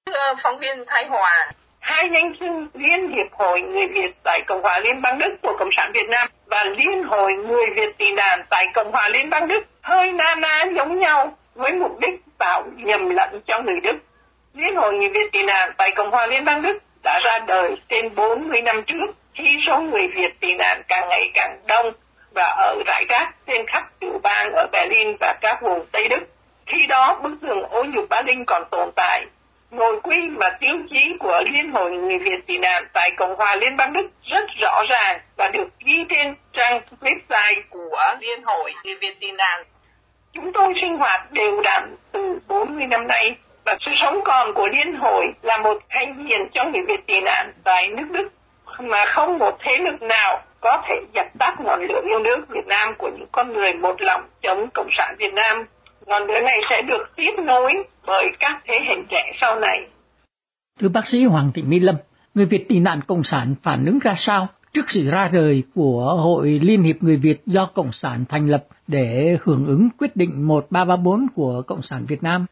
Thưa 0.06 0.34
phóng 0.42 0.58
viên 0.58 0.84
Thái 0.86 1.06
Hòa, 1.06 1.52
hai 1.78 2.08
danh 2.14 2.32
xưng 2.40 2.66
Liên 2.74 3.08
hiệp 3.08 3.32
hội 3.32 3.60
Người 3.60 3.86
Việt 3.94 4.10
tại 4.22 4.42
Cộng 4.46 4.62
hòa 4.62 4.78
Liên 4.78 5.02
bang 5.02 5.18
Đức 5.18 5.36
của 5.42 5.56
Cộng 5.58 5.70
sản 5.76 5.90
Việt 5.94 6.08
Nam 6.08 6.28
và 6.46 6.64
Liên 6.64 7.02
hội 7.08 7.32
Người 7.32 7.66
Việt 7.76 7.98
tị 7.98 8.12
nạn 8.12 8.44
tại 8.50 8.66
Cộng 8.74 8.92
hòa 8.92 9.08
Liên 9.08 9.30
bang 9.30 9.48
Đức 9.48 9.60
hơi 9.82 10.12
na 10.12 10.34
ná 10.34 10.64
giống 10.76 11.00
nhau 11.00 11.36
với 11.58 11.72
mục 11.72 11.98
đích 12.00 12.20
tạo 12.38 12.64
nhầm 12.76 13.08
lẫn 13.10 13.40
cho 13.46 13.60
người 13.60 13.80
Đức. 13.82 13.96
Liên 14.54 14.76
hội 14.76 14.94
người 14.94 15.08
Việt 15.08 15.32
tị 15.32 15.42
nạn 15.42 15.72
tại 15.76 15.92
Cộng 15.96 16.10
hòa 16.10 16.26
Liên 16.26 16.44
bang 16.44 16.62
Đức 16.62 16.78
đã 17.02 17.20
ra 17.24 17.38
đời 17.46 17.76
trên 17.88 18.14
40 18.14 18.62
năm 18.62 18.82
trước, 18.86 19.06
khi 19.34 19.56
số 19.66 19.80
người 19.80 20.08
Việt 20.08 20.40
tị 20.40 20.54
nạn 20.54 20.82
càng 20.88 21.08
ngày 21.08 21.30
càng 21.34 21.60
đông 21.66 21.92
và 22.34 22.44
ở 22.44 22.82
rải 22.86 23.04
rác 23.08 23.32
trên 23.46 23.66
khắp 23.66 23.84
tiểu 24.00 24.20
bang 24.22 24.52
ở 24.52 24.66
Berlin 24.72 25.16
và 25.20 25.34
các 25.40 25.62
vùng 25.62 25.86
Tây 25.92 26.08
Đức. 26.08 26.20
Khi 26.66 26.86
đó, 26.86 27.20
bức 27.22 27.32
tường 27.42 27.62
ô 27.62 27.84
nhục 27.84 28.08
Berlin 28.10 28.44
còn 28.44 28.62
tồn 28.70 28.90
tại. 28.96 29.24
Nội 29.70 30.00
quy 30.02 30.28
và 30.36 30.50
tiêu 30.60 30.76
chí 30.90 31.12
của 31.20 31.40
Liên 31.52 31.72
hội 31.72 31.90
người 31.90 32.18
Việt 32.18 32.46
tị 32.46 32.58
nạn 32.58 32.84
tại 32.92 33.10
Cộng 33.16 33.36
hòa 33.36 33.56
Liên 33.56 33.76
bang 33.76 33.92
Đức 33.92 34.08
rất 34.22 34.44
rõ 34.60 34.82
ràng 34.88 35.20
và 35.36 35.48
được 35.48 35.68
ghi 35.78 36.04
trên 36.08 36.34
trang 36.52 36.80
website 37.00 37.62
của 37.70 38.14
Liên 38.20 38.42
hội 38.42 38.72
người 38.84 38.94
Việt 39.00 39.20
tị 39.20 39.30
nạn 39.30 39.64
Chúng 40.42 40.52
tôi 40.52 40.74
sinh 40.80 40.96
hoạt 40.96 41.32
đều 41.32 41.60
đặn 41.64 41.96
từ 42.12 42.38
40 42.48 42.86
năm 42.86 43.06
nay 43.06 43.36
và 43.64 43.76
sự 43.80 43.90
sống 44.02 44.20
còn 44.24 44.54
của 44.54 44.68
Liên 44.68 44.94
hội 44.94 45.32
là 45.42 45.58
một 45.58 45.78
thành 45.88 46.26
viên 46.26 46.48
trong 46.52 46.72
những 46.72 46.86
Việt 46.86 47.06
tị 47.06 47.20
nạn 47.20 47.52
tại 47.64 47.88
nước 47.88 48.06
Đức 48.10 48.28
mà 48.80 49.04
không 49.06 49.38
một 49.38 49.58
thế 49.60 49.78
lực 49.78 50.02
nào 50.02 50.42
có 50.60 50.82
thể 50.88 50.94
dập 51.14 51.26
tắt 51.38 51.60
ngọn 51.60 51.80
lửa 51.80 52.00
yêu 52.04 52.18
nước 52.18 52.48
Việt 52.48 52.66
Nam 52.66 52.94
của 52.98 53.10
những 53.18 53.28
con 53.32 53.52
người 53.52 53.72
một 53.74 54.00
lòng 54.00 54.22
chống 54.42 54.70
Cộng 54.74 54.88
sản 54.98 55.14
Việt 55.18 55.34
Nam. 55.34 55.64
Ngọn 56.06 56.22
lửa 56.26 56.40
này 56.40 56.60
sẽ 56.70 56.82
được 56.82 57.16
tiếp 57.16 57.32
nối 57.44 57.72
bởi 58.06 58.24
các 58.38 58.62
thế 58.66 58.80
hệ 58.88 58.94
trẻ 59.10 59.32
sau 59.40 59.60
này. 59.60 59.78
Thưa 60.80 60.88
bác 60.88 61.06
sĩ 61.06 61.24
Hoàng 61.24 61.50
Thị 61.54 61.62
Mỹ 61.62 61.78
Lâm, 61.80 61.94
người 62.34 62.46
Việt 62.46 62.68
tị 62.68 62.78
nạn 62.78 63.00
Cộng 63.06 63.24
sản 63.24 63.54
phản 63.62 63.86
ứng 63.86 63.98
ra 63.98 64.14
sao 64.16 64.48
trước 64.72 64.84
sự 64.88 65.10
ra 65.12 65.30
đời 65.32 65.62
của 65.74 66.16
Hội 66.22 66.58
Liên 66.62 66.82
hiệp 66.82 66.96
Người 67.00 67.16
Việt 67.16 67.46
do 67.46 67.70
Cộng 67.74 67.92
sản 67.92 68.24
thành 68.28 68.48
lập 68.48 68.64
để 68.86 69.38
hưởng 69.42 69.66
ứng 69.66 69.88
quyết 69.98 70.16
định 70.16 70.48
1334 70.48 71.26
của 71.34 71.62
Cộng 71.66 71.82
sản 71.82 72.04
Việt 72.08 72.22
Nam. 72.22 72.46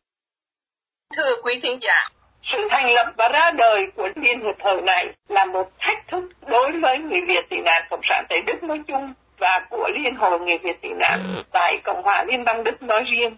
Thưa 1.17 1.37
quý 1.43 1.61
thính 1.63 1.79
giả, 1.83 2.09
sự 2.43 2.59
thành 2.71 2.93
lập 2.95 3.13
và 3.17 3.29
ra 3.29 3.51
đời 3.51 3.87
của 3.97 4.09
Liên 4.17 4.41
hiệp 4.41 4.61
hội 4.61 4.83
này 4.83 5.15
là 5.29 5.45
một 5.45 5.71
thách 5.79 6.09
thức 6.09 6.25
đối 6.51 6.73
với 6.83 6.99
người 6.99 7.21
Việt 7.29 7.51
tị 7.51 7.57
nạn 7.61 7.83
Cộng 7.91 8.01
sản 8.03 8.25
tại 8.29 8.43
Đức 8.47 8.63
nói 8.63 8.81
chung 8.87 9.13
và 9.39 9.67
của 9.71 9.89
Liên 9.95 10.15
hội 10.15 10.41
người 10.41 10.59
Việt 10.59 10.83
tị 10.83 10.89
nạn 10.89 11.43
tại 11.53 11.81
Cộng 11.85 12.03
hòa 12.03 12.25
Liên 12.25 12.45
bang 12.45 12.65
Đức 12.65 12.83
nói 12.83 13.05
riêng. 13.13 13.37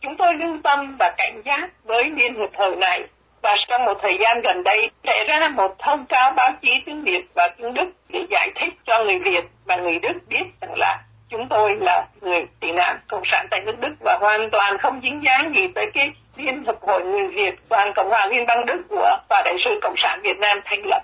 Chúng 0.00 0.16
tôi 0.16 0.34
lưu 0.34 0.58
tâm 0.62 0.96
và 0.98 1.14
cảnh 1.18 1.42
giác 1.44 1.84
với 1.84 2.04
Liên 2.04 2.34
hiệp 2.34 2.54
hội 2.54 2.76
này 2.76 3.08
và 3.42 3.56
trong 3.68 3.84
một 3.84 3.98
thời 4.02 4.18
gian 4.20 4.40
gần 4.40 4.62
đây, 4.62 4.90
sẽ 5.04 5.24
ra 5.28 5.48
một 5.48 5.74
thông 5.78 6.06
cáo 6.06 6.32
báo 6.32 6.50
chí 6.62 6.82
tiếng 6.86 7.02
Việt 7.02 7.22
và 7.34 7.48
tiếng 7.48 7.74
Đức 7.74 7.86
để 8.08 8.20
giải 8.30 8.50
thích 8.60 8.74
cho 8.86 9.04
người 9.04 9.18
Việt 9.18 9.44
và 9.64 9.76
người 9.76 9.98
Đức 9.98 10.12
biết 10.28 10.44
rằng 10.60 10.74
là 10.76 10.98
chúng 11.28 11.48
tôi 11.48 11.76
là 11.80 12.06
người 12.20 12.46
tị 12.60 12.72
nạn 12.72 12.98
cộng 13.08 13.22
sản 13.30 13.46
tại 13.50 13.60
nước 13.60 13.80
Đức 13.80 13.94
và 14.00 14.18
hoàn 14.20 14.50
toàn 14.50 14.78
không 14.78 15.00
dính 15.02 15.22
dáng 15.24 15.52
gì 15.54 15.68
tới 15.74 15.90
cái 15.94 16.10
Liên 16.36 16.64
Hiệp 16.64 16.82
hội 16.82 17.04
Người 17.04 17.28
Việt 17.28 17.54
và 17.68 17.92
Cộng 17.96 18.08
hòa 18.08 18.26
Liên 18.26 18.46
bang 18.46 18.66
Đức 18.66 18.82
của 18.88 19.18
và 19.28 19.42
đại 19.44 19.54
sứ 19.64 19.78
Cộng 19.82 19.94
sản 19.96 20.20
Việt 20.22 20.38
Nam 20.38 20.60
thành 20.64 20.82
lập. 20.86 21.02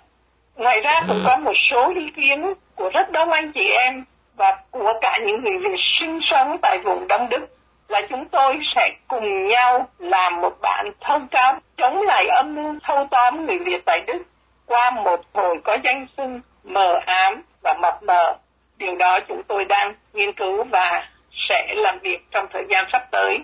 Ngoài 0.57 0.81
ra 0.81 1.03
cũng 1.09 1.23
có 1.27 1.37
một 1.37 1.53
số 1.71 1.93
ý 1.95 2.11
kiến 2.17 2.55
của 2.75 2.91
rất 2.95 3.13
đông 3.13 3.31
anh 3.31 3.53
chị 3.53 3.69
em 3.71 4.05
và 4.37 4.59
của 4.71 4.93
cả 5.01 5.19
những 5.27 5.45
người 5.45 5.59
Việt 5.59 5.77
sinh 6.01 6.21
sống 6.23 6.57
tại 6.63 6.79
vùng 6.85 7.09
Đông 7.09 7.29
Đức 7.29 7.47
là 7.89 8.01
chúng 8.11 8.29
tôi 8.33 8.55
sẽ 8.75 8.91
cùng 9.09 9.49
nhau 9.49 9.89
làm 9.99 10.41
một 10.41 10.57
bản 10.63 10.87
thông 11.01 11.29
cáo 11.29 11.61
chống 11.77 12.03
lại 12.03 12.27
âm 12.27 12.55
mưu 12.55 12.75
thâu 12.83 13.07
tóm 13.11 13.47
người 13.47 13.59
Việt 13.59 13.83
tại 13.87 14.01
Đức 14.07 14.23
qua 14.67 14.91
một 14.91 15.21
hồi 15.33 15.57
có 15.65 15.77
danh 15.85 16.07
xưng 16.17 16.41
mờ 16.65 16.95
ám 17.07 17.43
và 17.63 17.75
mập 17.83 18.03
mờ. 18.03 18.37
Điều 18.79 18.97
đó 18.97 19.19
chúng 19.29 19.43
tôi 19.49 19.65
đang 19.65 19.95
nghiên 20.15 20.33
cứu 20.33 20.65
và 20.65 21.09
sẽ 21.49 21.75
làm 21.77 21.99
việc 22.03 22.19
trong 22.31 22.47
thời 22.53 22.63
gian 22.71 22.85
sắp 22.93 23.03
tới. 23.11 23.39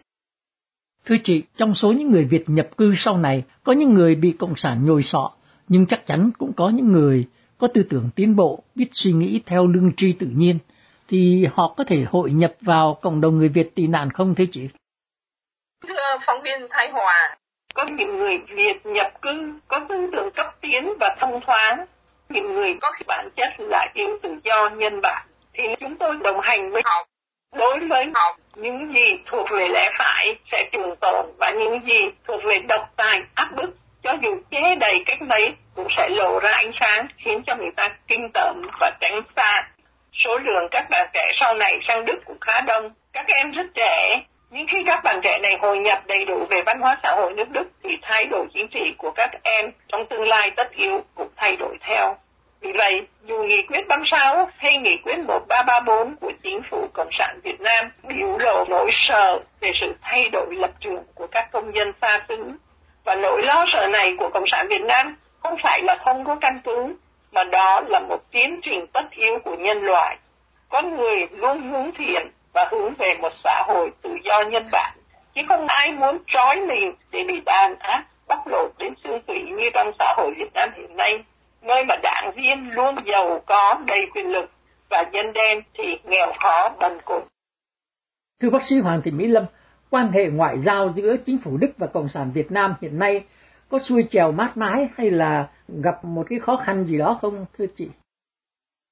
Thưa 1.07 1.17
chị, 1.25 1.43
trong 1.57 1.75
số 1.75 1.93
những 1.93 2.11
người 2.11 2.25
Việt 2.25 2.45
nhập 2.47 2.67
cư 2.77 2.95
sau 2.97 3.17
này, 3.17 3.45
có 3.65 3.73
những 3.73 3.95
người 3.95 4.15
bị 4.15 4.35
Cộng 4.39 4.57
sản 4.57 4.87
nhồi 4.87 5.03
sọ, 5.03 5.31
nhưng 5.69 5.87
chắc 5.87 6.07
chắn 6.07 6.31
cũng 6.39 6.53
có 6.53 6.71
những 6.75 6.93
người 6.93 7.27
có 7.59 7.69
tư 7.69 7.83
tưởng 7.91 8.09
tiến 8.17 8.37
bộ, 8.37 8.63
biết 8.75 8.89
suy 8.93 9.13
nghĩ 9.13 9.41
theo 9.47 9.67
lương 9.67 9.93
tri 9.97 10.13
tự 10.13 10.27
nhiên, 10.27 10.59
thì 11.13 11.47
họ 11.55 11.75
có 11.77 11.85
thể 11.85 12.05
hội 12.11 12.31
nhập 12.31 12.53
vào 12.61 12.99
cộng 13.03 13.21
đồng 13.21 13.39
người 13.39 13.49
Việt 13.49 13.75
tị 13.75 13.87
nạn 13.87 14.11
không 14.11 14.35
thưa 14.35 14.45
chị? 14.53 14.69
Thưa 15.89 16.19
phóng 16.27 16.43
viên 16.43 16.67
Thái 16.71 16.91
Hòa, 16.91 17.37
có 17.75 17.85
những 17.85 18.19
người 18.19 18.39
Việt 18.39 18.87
nhập 18.87 19.13
cư 19.23 19.53
có 19.69 19.81
tư 19.89 19.95
tưởng 20.13 20.31
cấp 20.35 20.47
tiến 20.61 20.93
và 21.01 21.17
thông 21.21 21.41
thoáng, 21.47 21.87
những 22.29 22.55
người 22.55 22.75
có 22.81 22.93
bản 23.07 23.29
chất 23.37 23.49
là 23.59 23.87
yêu 23.95 24.19
tự 24.23 24.31
do 24.45 24.71
nhân 24.71 25.01
bản, 25.03 25.27
thì 25.55 25.63
chúng 25.81 25.97
tôi 25.97 26.17
đồng 26.23 26.41
hành 26.41 26.71
với 26.71 26.83
họ. 26.85 27.07
Đối 27.57 27.89
với 27.89 28.07
họ, 28.15 28.37
những 28.55 28.95
gì 28.95 29.11
thuộc 29.31 29.47
về 29.51 29.69
lẽ 29.69 29.91
phải 29.99 30.27
sẽ 30.53 30.69
trường 30.73 30.97
tồn 31.01 31.27
và 31.39 31.51
những 31.51 31.89
gì 31.89 32.01
thuộc 32.29 32.41
về 32.45 32.59
độc 32.69 32.93
tài 32.97 33.21
áp 33.35 33.49
bức 33.57 33.77
cho 34.03 34.13
dù 34.23 34.31
chế 34.51 34.75
đầy 34.81 35.03
cách 35.07 35.23
mấy 35.23 35.53
cũng 35.75 35.89
sẽ 35.97 36.09
lộ 36.09 36.39
ra 36.39 36.51
ánh 36.51 36.73
sáng 36.81 37.07
khiến 37.25 37.43
cho 37.47 37.57
người 37.57 37.71
ta 37.77 37.97
kinh 38.09 38.29
tởm 38.35 38.63
và 38.81 38.91
tránh 39.01 39.23
xa 39.37 39.69
Số 40.13 40.39
lượng 40.39 40.69
các 40.71 40.91
bạn 40.91 41.09
trẻ 41.15 41.33
sau 41.41 41.55
này 41.55 41.79
sang 41.89 42.05
Đức 42.05 42.21
cũng 42.25 42.41
khá 42.41 42.61
đông. 42.61 42.91
Các 43.13 43.27
em 43.27 43.51
rất 43.51 43.67
trẻ, 43.75 44.21
nhưng 44.51 44.67
khi 44.67 44.79
các 44.87 45.05
bạn 45.05 45.21
trẻ 45.23 45.39
này 45.39 45.57
hội 45.61 45.79
nhập 45.79 46.03
đầy 46.07 46.25
đủ 46.25 46.47
về 46.51 46.63
văn 46.67 46.81
hóa 46.81 46.97
xã 47.03 47.11
hội 47.17 47.33
nước 47.33 47.49
Đức 47.51 47.65
thì 47.83 47.91
thái 48.03 48.27
độ 48.27 48.47
chính 48.55 48.69
trị 48.69 48.95
của 48.99 49.11
các 49.11 49.31
em 49.43 49.71
trong 49.89 50.07
tương 50.07 50.29
lai 50.29 50.51
tất 50.51 50.71
yếu 50.71 51.05
cũng 51.15 51.29
thay 51.37 51.57
đổi 51.57 51.77
theo. 51.81 52.17
Vì 52.61 52.73
vậy, 52.73 53.07
dù 53.25 53.43
nghị 53.43 53.63
quyết 53.63 53.89
36 53.89 54.51
hay 54.57 54.79
nghị 54.79 54.97
quyết 55.05 55.19
1334 55.19 56.17
của 56.17 56.33
chính 56.43 56.61
phủ 56.71 56.89
Cộng 56.93 57.11
sản 57.19 57.41
Việt 57.45 57.61
Nam 57.61 57.91
biểu 58.03 58.39
lộ 58.39 58.65
nỗi 58.69 58.91
sợ 59.09 59.39
về 59.61 59.73
sự 59.81 59.95
thay 60.03 60.29
đổi 60.33 60.47
lập 60.51 60.71
trường 60.81 61.05
của 61.15 61.27
các 61.27 61.49
công 61.53 61.75
dân 61.75 61.93
xa 62.03 62.25
xứ, 62.29 62.53
và 63.05 63.15
nỗi 63.15 63.43
lo 63.43 63.65
sợ 63.73 63.87
này 63.87 64.15
của 64.19 64.31
Cộng 64.35 64.47
sản 64.47 64.67
Việt 64.69 64.83
Nam 64.83 65.17
không 65.41 65.57
phải 65.63 65.83
là 65.83 65.97
không 66.05 66.25
có 66.25 66.37
căn 66.41 66.61
cứ, 66.65 66.95
mà 67.33 67.45
đó 67.45 67.81
là 67.81 68.01
một 68.01 68.31
tiến 68.31 68.61
trình 68.63 68.87
tất 68.93 69.11
yếu 69.11 69.39
của 69.45 69.57
nhân 69.57 69.83
loại. 69.83 70.19
Con 70.69 70.97
người 70.97 71.27
luôn 71.31 71.71
hướng 71.71 71.91
thiện 71.99 72.31
và 72.53 72.69
hướng 72.71 72.95
về 72.95 73.15
một 73.23 73.33
xã 73.35 73.63
hội 73.67 73.91
tự 74.03 74.11
do 74.25 74.43
nhân 74.43 74.69
bản, 74.73 74.99
chứ 75.35 75.43
không 75.49 75.67
ai 75.67 75.93
muốn 75.93 76.19
trói 76.27 76.57
mình 76.57 76.93
để 77.11 77.25
bị 77.29 77.41
đàn 77.47 77.79
áp, 77.79 78.05
bóc 78.29 78.47
lột 78.47 78.73
đến 78.79 78.95
xương 79.05 79.23
tủy 79.27 79.39
như 79.57 79.71
trong 79.75 79.93
xã 79.99 80.15
hội 80.17 80.35
Việt 80.39 80.53
Nam 80.55 80.71
hiện 80.77 80.97
nay, 80.97 81.25
nơi 81.63 81.85
mà 81.85 81.97
đảng 82.03 82.33
viên 82.37 82.71
luôn 82.71 82.95
giàu 83.07 83.43
có 83.47 83.79
đầy 83.87 84.07
quyền 84.15 84.27
lực 84.27 84.51
và 84.91 85.05
dân 85.13 85.33
đen 85.33 85.63
thì 85.75 85.85
nghèo 86.05 86.33
khó 86.41 86.69
bần 86.81 86.99
cùng. 87.05 87.23
Thưa 88.41 88.51
bác 88.51 88.63
sĩ 88.63 88.79
Hoàng 88.79 89.03
Thị 89.05 89.11
Mỹ 89.11 89.27
Lâm, 89.27 89.45
quan 89.91 90.13
hệ 90.13 90.31
ngoại 90.31 90.59
giao 90.59 90.93
giữa 90.95 91.17
chính 91.27 91.39
phủ 91.39 91.57
Đức 91.57 91.71
và 91.79 91.87
Cộng 91.87 92.09
sản 92.09 92.31
Việt 92.35 92.53
Nam 92.53 92.75
hiện 92.81 92.99
nay 92.99 93.25
có 93.73 93.79
xuôi 93.79 94.05
trèo 94.11 94.33
mát 94.33 94.57
mái 94.57 94.89
hay 94.99 95.11
là 95.11 95.47
gặp 95.83 96.05
một 96.05 96.27
cái 96.31 96.39
khó 96.39 96.57
khăn 96.57 96.85
gì 96.85 96.99
đó 96.99 97.19
không 97.23 97.47
thưa 97.59 97.67
chị? 97.77 97.89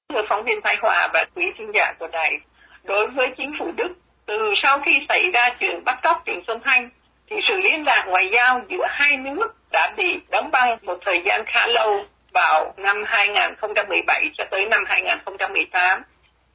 Thưa 0.09 0.23
phóng 0.29 0.45
viên 0.45 0.61
Thái 0.65 0.77
Hòa 0.83 1.09
và 1.13 1.25
quý 1.35 1.53
Sinh 1.59 1.71
giả 1.75 1.93
của 1.99 2.07
đài, 2.07 2.41
đối 2.85 3.07
với 3.11 3.27
chính 3.37 3.53
phủ 3.59 3.73
Đức, 3.77 3.89
từ 4.27 4.35
sau 4.63 4.81
khi 4.85 4.93
xảy 5.09 5.31
ra 5.35 5.49
chuyện 5.59 5.85
bắt 5.85 6.01
cóc 6.03 6.23
Trịnh 6.27 6.43
Xuân 6.47 6.61
Thanh, 6.65 6.91
thì 7.31 7.37
sự 7.49 7.55
liên 7.55 7.85
lạc 7.85 8.05
ngoại 8.09 8.31
giao 8.33 8.61
giữa 8.69 8.87
hai 8.89 9.17
nước 9.17 9.55
đã 9.73 9.95
bị 9.97 10.21
đóng 10.31 10.51
băng 10.51 10.77
một 10.83 10.99
thời 11.05 11.23
gian 11.27 11.45
khá 11.47 11.67
lâu 11.67 12.01
vào 12.33 12.75
năm 12.77 12.97
2017 13.07 14.25
cho 14.39 14.45
tới 14.51 14.67
năm 14.67 14.85
2018. 14.87 16.03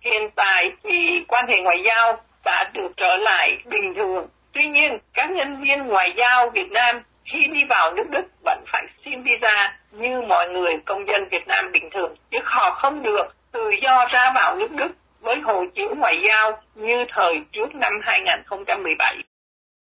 Hiện 0.02 0.30
tại 0.36 0.72
thì 0.84 1.26
quan 1.28 1.48
hệ 1.48 1.60
ngoại 1.60 1.78
giao 1.86 2.24
đã 2.46 2.72
được 2.74 2.90
trở 2.98 3.16
lại 3.16 3.58
bình 3.66 3.94
thường. 3.96 4.28
Tuy 4.52 4.66
nhiên, 4.66 4.98
các 5.14 5.32
nhân 5.32 5.64
viên 5.64 5.88
ngoại 5.88 6.14
giao 6.18 6.50
Việt 6.50 6.72
Nam 6.72 7.02
khi 7.26 7.48
đi 7.54 7.66
vào 7.70 7.94
nước 7.94 8.10
Đức 8.10 8.26
vẫn 8.46 8.64
phải 8.72 8.84
xin 9.06 9.24
visa 9.24 9.78
như 9.92 10.22
mọi 10.22 10.50
người 10.50 10.74
công 10.86 11.08
dân 11.08 11.30
Việt 11.32 11.48
Nam 11.48 11.72
bình 11.72 11.90
thường, 11.94 12.16
chứ 12.32 12.38
họ 12.44 12.72
không 12.82 13.04
được 13.04 13.36
tự 13.52 13.70
do 13.82 14.08
ra 14.12 14.32
vào 14.36 14.56
nước 14.56 14.72
Đức 14.72 14.92
với 15.22 15.40
hộ 15.40 15.66
chiếu 15.76 15.96
ngoại 15.98 16.22
giao 16.28 16.62
như 16.76 17.06
thời 17.10 17.42
trước 17.52 17.76
năm 17.76 17.94
2017. 18.02 19.16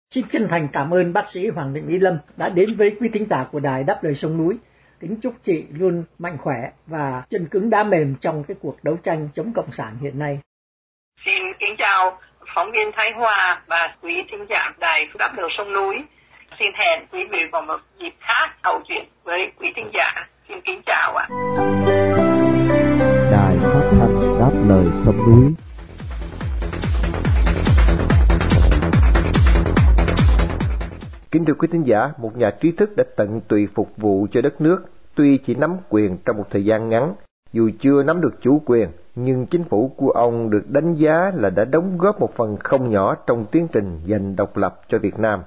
Xin 0.10 0.25
chân 0.32 0.47
thành 0.49 0.67
cảm 0.73 0.93
ơn 0.93 1.13
bác 1.13 1.28
sĩ 1.28 1.47
Hoàng 1.47 1.73
Thị 1.73 1.82
Mỹ 1.82 1.97
Lâm 1.99 2.17
đã 2.38 2.49
đến 2.49 2.75
với 2.78 2.95
quý 2.99 3.10
thính 3.13 3.25
giả 3.25 3.45
của 3.52 3.60
đài 3.60 3.84
Đáp 3.84 4.04
Lời 4.04 4.15
Sông 4.15 4.38
Núi. 4.38 4.58
Kính 4.99 5.19
chúc 5.21 5.34
chị 5.43 5.65
luôn 5.71 6.04
mạnh 6.19 6.38
khỏe 6.38 6.58
và 6.88 7.23
chân 7.30 7.47
cứng 7.52 7.69
đá 7.69 7.84
mềm 7.84 8.15
trong 8.21 8.43
cái 8.47 8.58
cuộc 8.62 8.84
đấu 8.84 8.97
tranh 9.04 9.30
chống 9.36 9.54
Cộng 9.56 9.71
sản 9.71 9.97
hiện 10.02 10.19
nay. 10.19 10.39
Xin 11.25 11.54
kính 11.60 11.75
chào 11.78 12.19
phóng 12.56 12.71
viên 12.71 12.91
Thái 12.95 13.12
Hòa 13.12 13.62
và 13.67 13.95
quý 14.02 14.23
thính 14.32 14.45
giả 14.49 14.71
đài 14.80 15.08
Đáp 15.19 15.34
Lời 15.38 15.49
Sông 15.58 15.73
Núi. 15.73 15.95
Xin 16.60 16.72
hẹn 16.76 17.06
quý 17.12 17.19
vị 17.32 17.38
vào 17.52 17.62
một 17.62 17.80
dịp 18.00 18.13
khác 18.19 18.48
hậu 18.63 18.80
chuyện 18.88 19.04
với 19.24 19.52
quý 19.60 19.74
thính 19.76 19.89
giả. 19.93 20.28
Xin 20.48 20.58
kính 20.65 20.82
chào 20.86 21.15
ạ. 21.15 21.28
Đài 23.32 23.58
phát 23.63 23.89
thanh 23.91 24.39
Đáp 24.39 24.52
Lời 24.67 24.86
Sông 25.06 25.17
Núi 25.17 25.54
Kính 31.32 31.45
thưa 31.45 31.54
quý 31.54 31.67
thính 31.72 31.84
giả, 31.88 32.12
một 32.17 32.38
nhà 32.38 32.52
trí 32.62 32.72
thức 32.72 32.89
đã 32.98 33.04
tận 33.17 33.41
tụy 33.48 33.67
phục 33.76 33.98
vụ 33.98 34.28
cho 34.32 34.41
đất 34.41 34.62
nước, 34.62 34.86
tuy 35.15 35.38
chỉ 35.38 35.56
nắm 35.56 35.78
quyền 35.89 36.17
trong 36.26 36.38
một 36.38 36.45
thời 36.50 36.65
gian 36.65 36.89
ngắn, 36.89 37.13
dù 37.54 37.69
chưa 37.80 38.04
nắm 38.04 38.22
được 38.22 38.41
chủ 38.41 38.62
quyền, 38.65 38.89
nhưng 39.15 39.45
chính 39.45 39.63
phủ 39.63 39.93
của 39.98 40.10
ông 40.10 40.50
được 40.50 40.63
đánh 40.69 40.95
giá 40.95 41.32
là 41.34 41.50
đã 41.50 41.65
đóng 41.65 41.98
góp 41.98 42.19
một 42.19 42.36
phần 42.36 42.58
không 42.58 42.89
nhỏ 42.89 43.15
trong 43.28 43.45
tiến 43.52 43.67
trình 43.72 44.00
giành 44.08 44.36
độc 44.36 44.58
lập 44.58 44.82
cho 44.89 44.98
Việt 44.98 45.19
Nam. 45.19 45.39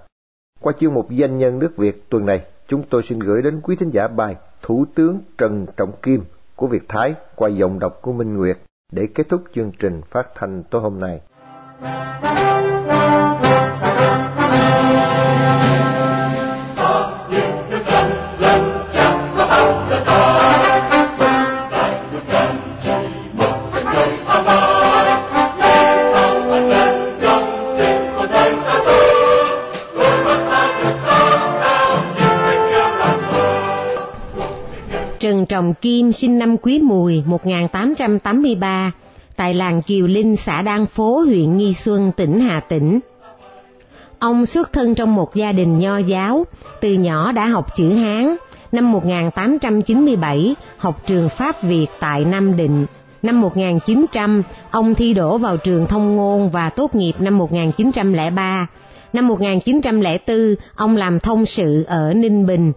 Qua 0.63 0.73
chương 0.81 0.95
mục 0.95 1.11
danh 1.11 1.39
nhân 1.39 1.59
nước 1.59 1.77
Việt 1.77 2.11
tuần 2.11 2.27
này, 2.27 2.41
chúng 2.69 2.83
tôi 2.91 3.03
xin 3.09 3.19
gửi 3.19 3.43
đến 3.43 3.61
quý 3.63 3.77
thính 3.77 3.91
giả 3.91 4.09
bài 4.09 4.37
Thủ 4.63 4.85
tướng 4.95 5.21
Trần 5.39 5.67
Trọng 5.77 5.93
Kim 6.03 6.25
của 6.57 6.67
Việt 6.67 6.83
Thái 6.89 7.15
qua 7.35 7.49
giọng 7.49 7.79
đọc 7.79 7.99
của 8.03 8.13
Minh 8.13 8.37
Nguyệt 8.37 8.59
để 8.93 9.09
kết 9.15 9.29
thúc 9.29 9.43
chương 9.55 9.73
trình 9.79 10.01
phát 10.11 10.29
thanh 10.35 10.63
tối 10.71 10.83
hôm 10.83 11.01
nay. 11.01 11.21
Kim 35.75 36.13
sinh 36.13 36.39
năm 36.39 36.57
Quý 36.57 36.79
Mùi 36.79 37.23
1883 37.27 38.93
tại 39.37 39.55
làng 39.55 39.83
Kiều 39.83 40.07
Linh, 40.07 40.37
xã 40.37 40.63
Đan 40.63 40.87
Phố, 40.87 41.21
huyện 41.21 41.57
Nghi 41.57 41.75
Xuân, 41.85 42.13
tỉnh 42.17 42.41
Hà 42.41 42.61
Tĩnh. 42.61 43.01
Ông 44.19 44.47
xuất 44.47 44.73
thân 44.73 44.95
trong 44.95 45.15
một 45.15 45.35
gia 45.35 45.53
đình 45.53 45.79
nho 45.79 45.99
giáo, 45.99 46.47
từ 46.81 46.93
nhỏ 46.93 47.33
đã 47.33 47.47
học 47.47 47.67
chữ 47.77 47.89
Hán. 47.89 48.37
Năm 48.73 48.93
1897, 48.93 50.55
học 50.77 51.03
trường 51.07 51.29
Pháp 51.29 51.63
Việt 51.63 51.87
tại 52.01 52.25
Nam 52.25 52.57
Định. 52.57 52.87
Năm 53.23 53.41
1900, 53.41 54.43
ông 54.71 54.95
thi 54.95 55.15
đỗ 55.15 55.39
vào 55.39 55.57
trường 55.57 55.87
thông 55.87 56.17
ngôn 56.17 56.51
và 56.51 56.71
tốt 56.71 56.95
nghiệp 56.95 57.13
năm 57.19 57.39
1903. 57.39 58.67
Năm 59.13 59.29
1904, 59.29 60.55
ông 60.77 60.97
làm 60.97 61.21
thông 61.21 61.47
sự 61.47 61.85
ở 61.89 62.13
Ninh 62.15 62.47
Bình. 62.47 62.73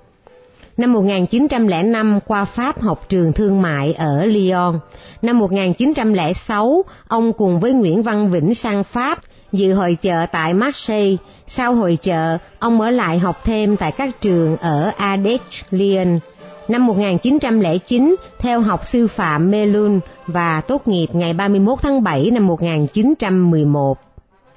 Năm 0.78 0.94
1905 0.94 2.20
qua 2.26 2.46
Pháp 2.46 2.82
học 2.82 3.10
trường 3.10 3.34
thương 3.34 3.62
mại 3.62 3.94
ở 3.94 4.26
Lyon. 4.26 4.80
Năm 5.22 5.40
1906, 5.40 6.86
ông 7.08 7.34
cùng 7.34 7.60
với 7.60 7.72
Nguyễn 7.72 8.04
Văn 8.04 8.30
Vĩnh 8.30 8.56
sang 8.56 8.84
Pháp 8.84 9.20
dự 9.52 9.74
hội 9.74 9.98
chợ 10.02 10.26
tại 10.32 10.54
Marseille. 10.54 11.16
Sau 11.48 11.76
hội 11.76 11.98
chợ, 12.02 12.38
ông 12.60 12.82
ở 12.82 12.90
lại 12.90 13.20
học 13.20 13.42
thêm 13.44 13.78
tại 13.78 13.92
các 13.92 14.22
trường 14.22 14.58
ở 14.58 14.92
Ardèche, 14.98 15.64
Lyon. 15.72 16.20
Năm 16.68 16.88
1909, 16.88 18.16
theo 18.40 18.60
học 18.60 18.88
sư 18.88 19.08
phạm 19.08 19.52
Melun 19.52 20.00
và 20.28 20.62
tốt 20.62 20.88
nghiệp 20.88 21.08
ngày 21.14 21.34
31 21.34 21.80
tháng 21.82 22.04
7 22.04 22.32
năm 22.32 22.48
1911. 22.48 23.98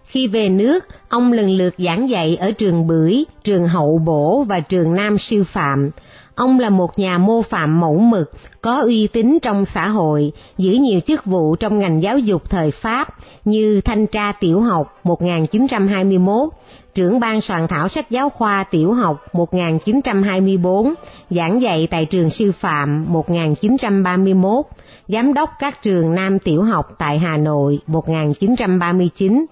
Khi 0.08 0.28
về 0.28 0.48
nước, 0.48 0.84
ông 1.08 1.32
lần 1.32 1.50
lượt 1.50 1.74
giảng 1.78 2.10
dạy 2.10 2.36
ở 2.36 2.52
trường 2.52 2.86
Bưởi, 2.86 3.24
trường 3.44 3.68
Hậu 3.68 3.98
Bổ 3.98 4.44
và 4.48 4.60
trường 4.60 4.94
Nam 4.94 5.18
Sư 5.18 5.44
Phạm. 5.44 5.90
Ông 6.34 6.60
là 6.60 6.70
một 6.70 6.98
nhà 6.98 7.18
mô 7.18 7.42
phạm 7.42 7.80
mẫu 7.80 7.98
mực, 7.98 8.32
có 8.60 8.80
uy 8.80 9.06
tín 9.06 9.38
trong 9.42 9.64
xã 9.64 9.88
hội, 9.88 10.32
giữ 10.58 10.70
nhiều 10.70 11.00
chức 11.00 11.24
vụ 11.24 11.56
trong 11.56 11.78
ngành 11.78 12.02
giáo 12.02 12.18
dục 12.18 12.50
thời 12.50 12.70
Pháp 12.70 13.08
như 13.44 13.80
thanh 13.80 14.06
tra 14.06 14.32
tiểu 14.32 14.60
học 14.60 15.00
1921, 15.04 16.48
trưởng 16.94 17.20
ban 17.20 17.40
soạn 17.40 17.68
thảo 17.68 17.88
sách 17.88 18.10
giáo 18.10 18.28
khoa 18.28 18.64
tiểu 18.64 18.92
học 18.92 19.24
1924, 19.32 20.94
giảng 21.30 21.62
dạy 21.62 21.88
tại 21.90 22.04
trường 22.04 22.30
sư 22.30 22.52
phạm 22.52 23.12
1931, 23.12 24.66
giám 25.08 25.34
đốc 25.34 25.50
các 25.58 25.82
trường 25.82 26.14
Nam 26.14 26.38
tiểu 26.38 26.62
học 26.62 26.94
tại 26.98 27.18
Hà 27.18 27.36
Nội 27.36 27.78
1939. 27.86 29.46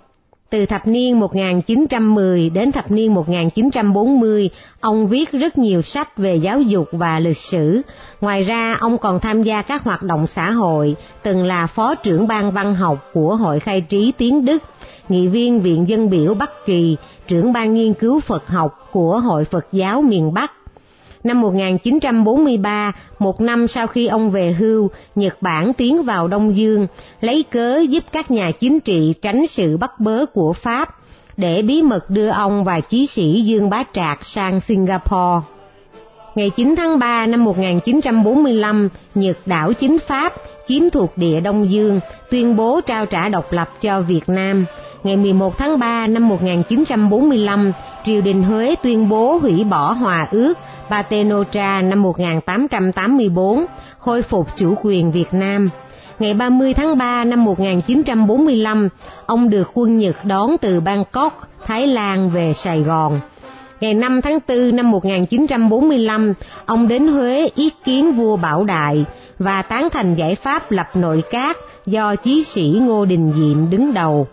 Từ 0.51 0.67
thập 0.67 0.87
niên 0.87 1.21
1910 1.21 2.51
đến 2.51 2.73
thập 2.73 2.91
niên 2.91 3.15
1940, 3.15 4.51
ông 4.81 5.07
viết 5.07 5.33
rất 5.33 5.59
nhiều 5.59 5.83
sách 5.83 6.17
về 6.17 6.37
giáo 6.37 6.61
dục 6.61 6.89
và 6.93 7.21
lịch 7.21 7.37
sử. 7.37 7.83
Ngoài 8.21 8.43
ra, 8.43 8.77
ông 8.81 8.99
còn 8.99 9.21
tham 9.21 9.43
gia 9.43 9.63
các 9.63 9.83
hoạt 9.83 10.03
động 10.03 10.27
xã 10.27 10.51
hội, 10.51 10.97
từng 11.23 11.45
là 11.45 11.67
phó 11.67 11.95
trưởng 11.95 12.27
ban 12.27 12.53
văn 12.53 12.75
học 12.75 13.11
của 13.13 13.37
Hội 13.37 13.61
Khai 13.61 13.81
trí 13.81 14.13
Tiếng 14.19 14.45
Đức, 14.45 14.63
nghị 15.09 15.29
viên 15.29 15.61
Viện 15.61 15.89
Dân 15.89 16.11
biểu 16.11 16.35
Bắc 16.35 16.51
Kỳ, 16.67 16.97
trưởng 17.29 17.53
ban 17.53 17.75
nghiên 17.75 17.95
cứu 17.95 18.21
Phật 18.21 18.49
học 18.49 18.89
của 18.93 19.21
Hội 19.21 19.45
Phật 19.45 19.67
giáo 19.73 20.03
miền 20.03 20.35
Bắc. 20.35 20.53
Năm 21.27 21.41
1943, 21.41 22.93
một 23.19 23.41
năm 23.41 23.69
sau 23.69 23.87
khi 23.87 24.07
ông 24.07 24.31
về 24.31 24.53
hưu, 24.53 24.91
Nhật 25.15 25.37
Bản 25.41 25.73
tiến 25.73 26.03
vào 26.03 26.29
Đông 26.29 26.57
Dương, 26.57 26.87
lấy 27.21 27.45
cớ 27.51 27.81
giúp 27.89 28.05
các 28.13 28.31
nhà 28.31 28.51
chính 28.51 28.81
trị 28.81 29.15
tránh 29.23 29.47
sự 29.47 29.77
bắt 29.77 30.01
bớ 30.01 30.27
của 30.27 30.53
Pháp, 30.53 30.89
để 31.37 31.63
bí 31.63 31.83
mật 31.83 32.11
đưa 32.11 32.29
ông 32.29 32.65
và 32.65 32.81
chí 32.81 33.07
sĩ 33.07 33.43
Dương 33.43 33.71
Bá 33.71 33.85
Trạc 33.93 34.27
sang 34.27 34.61
Singapore. 34.61 35.47
Ngày 36.35 36.51
9 36.51 36.75
tháng 36.77 36.99
3 36.99 37.27
năm 37.27 37.45
1945, 37.45 38.89
Nhật 39.15 39.37
đảo 39.47 39.73
chính 39.73 39.99
Pháp 39.99 40.33
chiếm 40.69 40.91
thuộc 40.91 41.19
địa 41.19 41.41
Đông 41.41 41.71
Dương, 41.71 42.01
tuyên 42.31 42.57
bố 42.57 42.81
trao 42.81 43.07
trả 43.07 43.29
độc 43.29 43.53
lập 43.53 43.69
cho 43.81 44.01
Việt 44.01 44.29
Nam. 44.29 44.65
Ngày 45.07 45.17
11 45.17 45.59
tháng 45.59 45.79
3 45.79 46.07
năm 46.07 46.29
1945, 46.29 47.73
triều 48.07 48.21
đình 48.21 48.43
Huế 48.43 48.75
tuyên 48.83 49.09
bố 49.09 49.39
hủy 49.39 49.65
bỏ 49.65 49.93
hòa 49.93 50.29
ước 50.31 50.55
Patenotra 50.91 51.83
năm 51.83 52.03
1884, 52.03 53.65
khôi 53.99 54.23
phục 54.23 54.57
chủ 54.57 54.75
quyền 54.83 55.13
Việt 55.13 55.35
Nam. 55.35 55.71
Ngày 56.19 56.35
30 56.35 56.75
tháng 56.75 56.99
3 56.99 57.25
năm 57.25 57.45
1945, 57.45 58.89
ông 59.27 59.51
được 59.51 59.71
quân 59.75 59.99
Nhật 59.99 60.17
đón 60.25 60.57
từ 60.61 60.81
Bangkok, 60.81 61.49
Thái 61.67 61.87
Lan 61.87 62.31
về 62.31 62.53
Sài 62.53 62.83
Gòn. 62.83 63.21
Ngày 63.81 63.95
5 63.95 64.21
tháng 64.23 64.39
4 64.49 64.77
năm 64.77 64.91
1945, 64.91 66.35
ông 66.67 66.89
đến 66.89 67.09
Huế 67.09 67.51
ý 67.55 67.71
kiến 67.85 68.13
vua 68.13 68.37
Bảo 68.37 68.65
Đại 68.65 69.05
và 69.39 69.63
tán 69.63 69.89
thành 69.93 70.15
giải 70.15 70.35
pháp 70.35 70.71
lập 70.71 70.87
nội 70.95 71.23
các 71.31 71.57
do 71.87 72.17
chí 72.17 72.45
sĩ 72.45 72.81
Ngô 72.83 73.05
Đình 73.05 73.33
Diệm 73.37 73.71
đứng 73.71 73.95
đầu. 73.95 74.27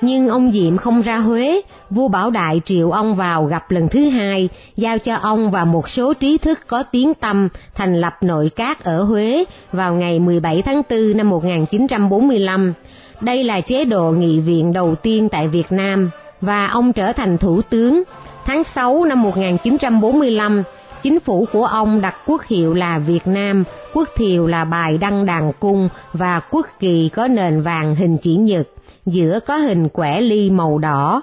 Nhưng 0.00 0.28
ông 0.28 0.50
Diệm 0.52 0.76
không 0.76 1.02
ra 1.02 1.18
Huế, 1.18 1.60
vua 1.90 2.08
Bảo 2.08 2.30
Đại 2.30 2.60
triệu 2.64 2.90
ông 2.90 3.16
vào 3.16 3.44
gặp 3.44 3.70
lần 3.70 3.88
thứ 3.88 4.08
hai, 4.08 4.48
giao 4.76 4.98
cho 4.98 5.14
ông 5.14 5.50
và 5.50 5.64
một 5.64 5.88
số 5.88 6.14
trí 6.14 6.38
thức 6.38 6.58
có 6.66 6.82
tiếng 6.82 7.14
tâm 7.14 7.48
thành 7.74 8.00
lập 8.00 8.14
nội 8.20 8.50
các 8.56 8.84
ở 8.84 9.02
Huế 9.02 9.44
vào 9.72 9.94
ngày 9.94 10.18
17 10.18 10.62
tháng 10.62 10.82
4 10.90 11.16
năm 11.16 11.28
1945. 11.28 12.74
Đây 13.20 13.44
là 13.44 13.60
chế 13.60 13.84
độ 13.84 14.10
nghị 14.10 14.40
viện 14.40 14.72
đầu 14.72 14.94
tiên 14.94 15.28
tại 15.28 15.48
Việt 15.48 15.72
Nam. 15.72 16.10
và 16.40 16.66
ông 16.66 16.92
trở 16.92 17.12
thành 17.12 17.38
thủ 17.38 17.62
tướng. 17.62 18.02
Tháng 18.44 18.64
6 18.64 19.04
năm 19.04 19.22
1945, 19.22 20.62
chính 21.02 21.20
phủ 21.20 21.46
của 21.52 21.64
ông 21.64 22.00
đặt 22.00 22.16
quốc 22.26 22.42
hiệu 22.46 22.74
là 22.74 22.98
Việt 22.98 23.26
Nam, 23.26 23.64
quốc 23.94 24.08
thiều 24.16 24.46
là 24.46 24.64
bài 24.64 24.98
đăng 24.98 25.26
đàn 25.26 25.52
cung 25.60 25.88
và 26.12 26.40
quốc 26.50 26.66
kỳ 26.78 27.08
có 27.08 27.28
nền 27.28 27.60
vàng 27.60 27.94
hình 27.94 28.16
chữ 28.16 28.30
nhật, 28.30 28.68
giữa 29.06 29.38
có 29.46 29.56
hình 29.56 29.88
quẻ 29.88 30.20
ly 30.20 30.50
màu 30.50 30.78
đỏ. 30.78 31.22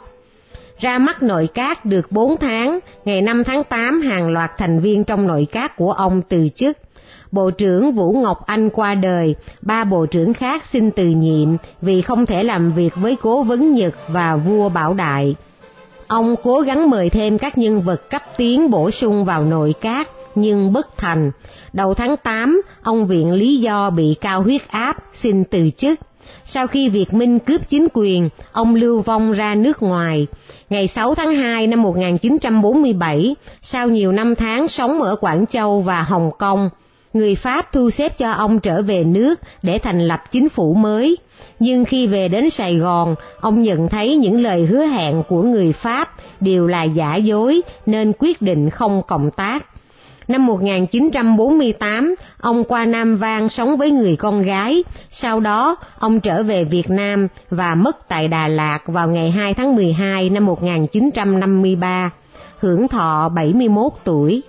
Ra 0.80 0.98
mắt 0.98 1.24
nội 1.24 1.50
các 1.54 1.86
được 1.86 2.12
4 2.12 2.38
tháng, 2.38 2.80
ngày 3.06 3.22
5 3.22 3.44
tháng 3.44 3.64
8 3.64 4.02
hàng 4.02 4.30
loạt 4.30 4.52
thành 4.58 4.80
viên 4.80 5.04
trong 5.04 5.28
nội 5.28 5.48
các 5.52 5.76
của 5.78 5.92
ông 5.92 6.22
từ 6.30 6.50
chức. 6.56 6.78
Bộ 7.32 7.52
trưởng 7.52 7.92
Vũ 7.92 8.14
Ngọc 8.14 8.46
Anh 8.46 8.70
qua 8.70 8.94
đời, 8.94 9.36
ba 9.62 9.84
bộ 9.84 10.06
trưởng 10.06 10.34
khác 10.34 10.66
xin 10.72 10.92
từ 10.92 11.06
nhiệm 11.06 11.50
vì 11.82 12.02
không 12.02 12.26
thể 12.26 12.44
làm 12.44 12.72
việc 12.72 12.96
với 12.96 13.18
cố 13.22 13.44
vấn 13.44 13.74
Nhật 13.74 13.96
và 14.08 14.36
vua 14.36 14.70
Bảo 14.70 14.94
Đại. 14.94 15.36
Ông 16.08 16.36
cố 16.44 16.62
gắng 16.62 16.90
mời 16.90 17.10
thêm 17.10 17.38
các 17.38 17.58
nhân 17.58 17.82
vật 17.82 18.10
cấp 18.10 18.22
tiến 18.38 18.70
bổ 18.70 18.92
sung 18.92 19.26
vào 19.26 19.46
nội 19.46 19.74
các, 19.82 20.10
nhưng 20.36 20.74
bất 20.74 20.98
thành. 20.98 21.32
Đầu 21.74 21.94
tháng 21.94 22.18
8, 22.18 22.62
ông 22.84 23.08
viện 23.08 23.34
lý 23.34 23.58
do 23.58 23.90
bị 23.90 24.16
cao 24.22 24.42
huyết 24.42 24.62
áp, 24.68 24.98
xin 25.14 25.44
từ 25.44 25.70
chức. 25.78 26.00
Sau 26.46 26.68
khi 26.68 26.90
Việt 26.90 27.14
Minh 27.14 27.40
cướp 27.40 27.70
chính 27.70 27.88
quyền, 27.94 28.30
ông 28.52 28.76
lưu 28.76 29.02
vong 29.02 29.32
ra 29.32 29.56
nước 29.56 29.84
ngoài. 29.84 30.28
Ngày 30.70 30.88
6 30.88 31.16
tháng 31.16 31.36
2 31.36 31.68
năm 31.68 31.82
1947, 31.82 33.36
sau 33.62 33.90
nhiều 33.90 34.12
năm 34.12 34.36
tháng 34.36 34.68
sống 34.68 35.02
ở 35.02 35.16
Quảng 35.16 35.46
Châu 35.46 35.82
và 35.82 36.02
Hồng 36.02 36.32
Kông, 36.40 36.70
người 37.14 37.36
Pháp 37.36 37.72
thu 37.72 37.90
xếp 37.90 38.18
cho 38.18 38.32
ông 38.32 38.60
trở 38.60 38.82
về 38.82 39.04
nước 39.04 39.40
để 39.62 39.80
thành 39.80 40.08
lập 40.08 40.20
chính 40.32 40.50
phủ 40.50 40.74
mới. 40.74 41.18
Nhưng 41.60 41.86
khi 41.86 42.08
về 42.08 42.28
đến 42.28 42.50
Sài 42.50 42.76
Gòn, 42.76 43.16
ông 43.40 43.64
nhận 43.64 43.88
thấy 43.88 44.16
những 44.16 44.44
lời 44.44 44.66
hứa 44.66 44.86
hẹn 44.86 45.24
của 45.28 45.42
người 45.42 45.74
Pháp 45.74 46.10
đều 46.40 46.68
là 46.68 46.84
giả 46.84 47.16
dối 47.16 47.62
nên 47.86 48.14
quyết 48.20 48.42
định 48.42 48.70
không 48.70 49.02
cộng 49.08 49.32
tác. 49.32 49.66
Năm 50.28 50.46
1948, 50.46 52.16
ông 52.42 52.64
qua 52.64 52.86
Nam 52.86 53.16
Vang 53.16 53.50
sống 53.50 53.78
với 53.78 53.92
người 53.92 54.16
con 54.16 54.42
gái, 54.42 54.84
sau 55.12 55.40
đó 55.40 55.76
ông 56.00 56.20
trở 56.20 56.44
về 56.44 56.64
Việt 56.64 56.90
Nam 56.90 57.28
và 57.50 57.76
mất 57.76 58.08
tại 58.08 58.28
Đà 58.28 58.48
Lạt 58.48 58.80
vào 58.86 59.08
ngày 59.08 59.32
2 59.32 59.54
tháng 59.54 59.76
12 59.76 60.30
năm 60.30 60.46
1953, 60.46 62.10
hưởng 62.60 62.88
thọ 62.88 63.30
71 63.30 63.92
tuổi. 64.04 64.42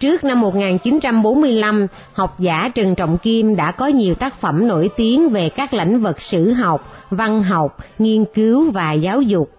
Trước 0.00 0.24
năm 0.24 0.40
1945, 0.40 1.86
học 2.12 2.40
giả 2.40 2.68
Trần 2.74 2.94
Trọng 2.94 3.18
Kim 3.18 3.56
đã 3.56 3.72
có 3.72 3.86
nhiều 3.86 4.14
tác 4.14 4.40
phẩm 4.40 4.68
nổi 4.68 4.90
tiếng 4.96 5.28
về 5.28 5.48
các 5.48 5.74
lĩnh 5.74 6.00
vực 6.00 6.20
sử 6.20 6.52
học, 6.52 6.92
văn 7.10 7.42
học, 7.42 7.76
nghiên 7.98 8.24
cứu 8.34 8.70
và 8.70 8.92
giáo 8.92 9.22
dục. 9.22 9.55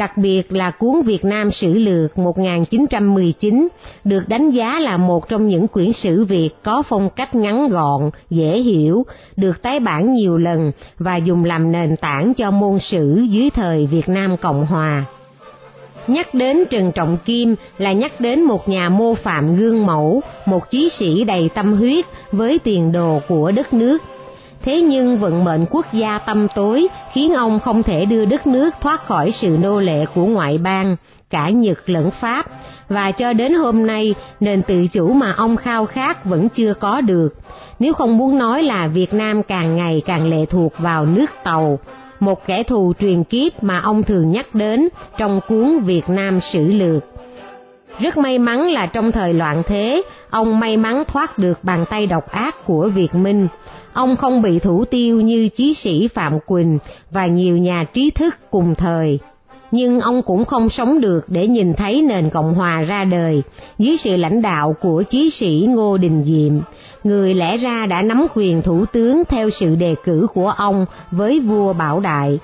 Đặc 0.00 0.16
biệt 0.16 0.52
là 0.52 0.70
cuốn 0.70 1.02
Việt 1.02 1.24
Nam 1.24 1.50
Sử 1.50 1.74
Lược 1.74 2.18
1919 2.18 3.68
được 4.04 4.28
đánh 4.28 4.50
giá 4.50 4.78
là 4.78 4.96
một 4.96 5.28
trong 5.28 5.48
những 5.48 5.68
quyển 5.68 5.92
sử 5.92 6.24
Việt 6.24 6.50
có 6.62 6.82
phong 6.82 7.10
cách 7.10 7.34
ngắn 7.34 7.68
gọn, 7.68 8.10
dễ 8.30 8.58
hiểu, 8.58 9.06
được 9.36 9.62
tái 9.62 9.80
bản 9.80 10.14
nhiều 10.14 10.36
lần 10.36 10.72
và 10.98 11.16
dùng 11.16 11.44
làm 11.44 11.72
nền 11.72 11.96
tảng 11.96 12.34
cho 12.34 12.50
môn 12.50 12.78
sử 12.78 13.26
dưới 13.30 13.50
thời 13.50 13.86
Việt 13.86 14.08
Nam 14.08 14.36
Cộng 14.36 14.66
Hòa. 14.66 15.04
Nhắc 16.06 16.34
đến 16.34 16.64
Trần 16.70 16.92
Trọng 16.92 17.18
Kim 17.24 17.54
là 17.78 17.92
nhắc 17.92 18.12
đến 18.20 18.42
một 18.42 18.68
nhà 18.68 18.88
mô 18.88 19.14
phạm 19.14 19.56
gương 19.56 19.86
mẫu, 19.86 20.20
một 20.46 20.70
chí 20.70 20.88
sĩ 20.88 21.24
đầy 21.24 21.48
tâm 21.54 21.72
huyết 21.72 22.04
với 22.32 22.58
tiền 22.58 22.92
đồ 22.92 23.20
của 23.28 23.50
đất 23.50 23.74
nước. 23.74 24.02
Thế 24.62 24.80
nhưng 24.80 25.18
vận 25.18 25.44
mệnh 25.44 25.64
quốc 25.70 25.86
gia 25.92 26.18
tâm 26.18 26.46
tối 26.54 26.88
khiến 27.12 27.34
ông 27.34 27.60
không 27.60 27.82
thể 27.82 28.04
đưa 28.04 28.24
đất 28.24 28.46
nước 28.46 28.70
thoát 28.80 29.04
khỏi 29.04 29.30
sự 29.30 29.58
nô 29.62 29.80
lệ 29.80 30.04
của 30.14 30.26
ngoại 30.26 30.58
bang, 30.58 30.96
cả 31.30 31.50
Nhật 31.50 31.78
lẫn 31.90 32.10
Pháp, 32.10 32.46
và 32.88 33.10
cho 33.10 33.32
đến 33.32 33.54
hôm 33.54 33.86
nay 33.86 34.14
nền 34.40 34.62
tự 34.62 34.86
chủ 34.92 35.12
mà 35.12 35.32
ông 35.32 35.56
khao 35.56 35.86
khát 35.86 36.24
vẫn 36.24 36.48
chưa 36.48 36.74
có 36.74 37.00
được. 37.00 37.28
Nếu 37.78 37.92
không 37.92 38.18
muốn 38.18 38.38
nói 38.38 38.62
là 38.62 38.86
Việt 38.86 39.14
Nam 39.14 39.42
càng 39.42 39.76
ngày 39.76 40.02
càng 40.06 40.28
lệ 40.28 40.46
thuộc 40.46 40.72
vào 40.78 41.06
nước 41.06 41.30
Tàu, 41.44 41.78
một 42.20 42.46
kẻ 42.46 42.62
thù 42.62 42.92
truyền 43.00 43.24
kiếp 43.24 43.62
mà 43.62 43.80
ông 43.80 44.02
thường 44.02 44.32
nhắc 44.32 44.54
đến 44.54 44.88
trong 45.18 45.40
cuốn 45.48 45.78
Việt 45.78 46.08
Nam 46.08 46.40
Sử 46.40 46.72
Lược. 46.72 47.04
Rất 48.00 48.18
may 48.18 48.38
mắn 48.38 48.72
là 48.72 48.86
trong 48.86 49.12
thời 49.12 49.34
loạn 49.34 49.62
thế, 49.66 50.02
ông 50.30 50.60
may 50.60 50.76
mắn 50.76 51.02
thoát 51.08 51.38
được 51.38 51.64
bàn 51.64 51.84
tay 51.90 52.06
độc 52.06 52.30
ác 52.30 52.64
của 52.64 52.88
Việt 52.88 53.14
Minh. 53.14 53.48
Ông 53.92 54.16
không 54.16 54.42
bị 54.42 54.58
thủ 54.58 54.84
tiêu 54.84 55.20
như 55.20 55.48
chí 55.48 55.74
sĩ 55.74 56.08
Phạm 56.08 56.38
Quỳnh 56.46 56.78
và 57.10 57.26
nhiều 57.26 57.58
nhà 57.58 57.84
trí 57.84 58.10
thức 58.10 58.34
cùng 58.50 58.74
thời. 58.74 59.18
Nhưng 59.70 60.00
ông 60.00 60.22
cũng 60.22 60.44
không 60.44 60.68
sống 60.68 61.00
được 61.00 61.20
để 61.28 61.46
nhìn 61.46 61.74
thấy 61.74 62.02
nền 62.02 62.30
Cộng 62.30 62.54
Hòa 62.54 62.80
ra 62.80 63.04
đời 63.04 63.42
dưới 63.78 63.96
sự 63.96 64.16
lãnh 64.16 64.42
đạo 64.42 64.76
của 64.80 65.02
chí 65.10 65.30
sĩ 65.30 65.66
Ngô 65.68 65.96
Đình 65.96 66.24
Diệm, 66.24 66.60
người 67.04 67.34
lẽ 67.34 67.56
ra 67.56 67.86
đã 67.86 68.02
nắm 68.02 68.26
quyền 68.34 68.62
thủ 68.62 68.84
tướng 68.92 69.22
theo 69.28 69.50
sự 69.50 69.76
đề 69.76 69.94
cử 70.04 70.26
của 70.34 70.48
ông 70.56 70.86
với 71.10 71.40
vua 71.40 71.72
Bảo 71.72 72.00
Đại. 72.00 72.38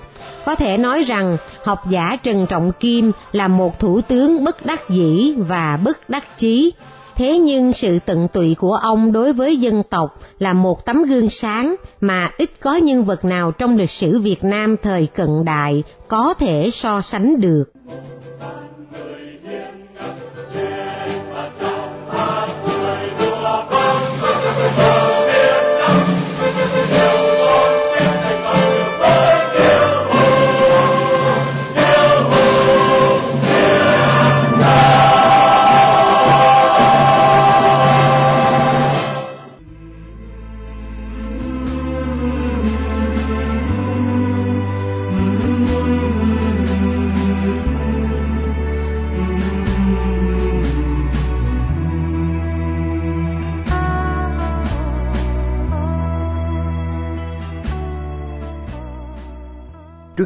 Có 0.45 0.55
thể 0.55 0.77
nói 0.77 1.03
rằng 1.03 1.37
học 1.63 1.89
giả 1.89 2.17
Trần 2.23 2.45
Trọng 2.49 2.71
Kim 2.79 3.11
là 3.31 3.47
một 3.47 3.79
thủ 3.79 4.01
tướng 4.01 4.43
bất 4.43 4.65
đắc 4.65 4.89
dĩ 4.89 5.33
và 5.37 5.79
bất 5.83 6.09
đắc 6.09 6.37
chí. 6.37 6.71
Thế 7.17 7.37
nhưng 7.37 7.73
sự 7.73 7.99
tận 8.05 8.27
tụy 8.33 8.55
của 8.55 8.73
ông 8.73 9.11
đối 9.11 9.33
với 9.33 9.57
dân 9.57 9.83
tộc 9.89 10.19
là 10.39 10.53
một 10.53 10.85
tấm 10.85 11.03
gương 11.03 11.29
sáng 11.29 11.75
mà 12.01 12.29
ít 12.37 12.49
có 12.59 12.75
nhân 12.75 13.03
vật 13.03 13.25
nào 13.25 13.51
trong 13.51 13.77
lịch 13.77 13.89
sử 13.89 14.19
Việt 14.19 14.43
Nam 14.43 14.75
thời 14.83 15.07
cận 15.07 15.45
đại 15.45 15.83
có 16.07 16.33
thể 16.33 16.69
so 16.73 17.01
sánh 17.01 17.41
được. 17.41 17.63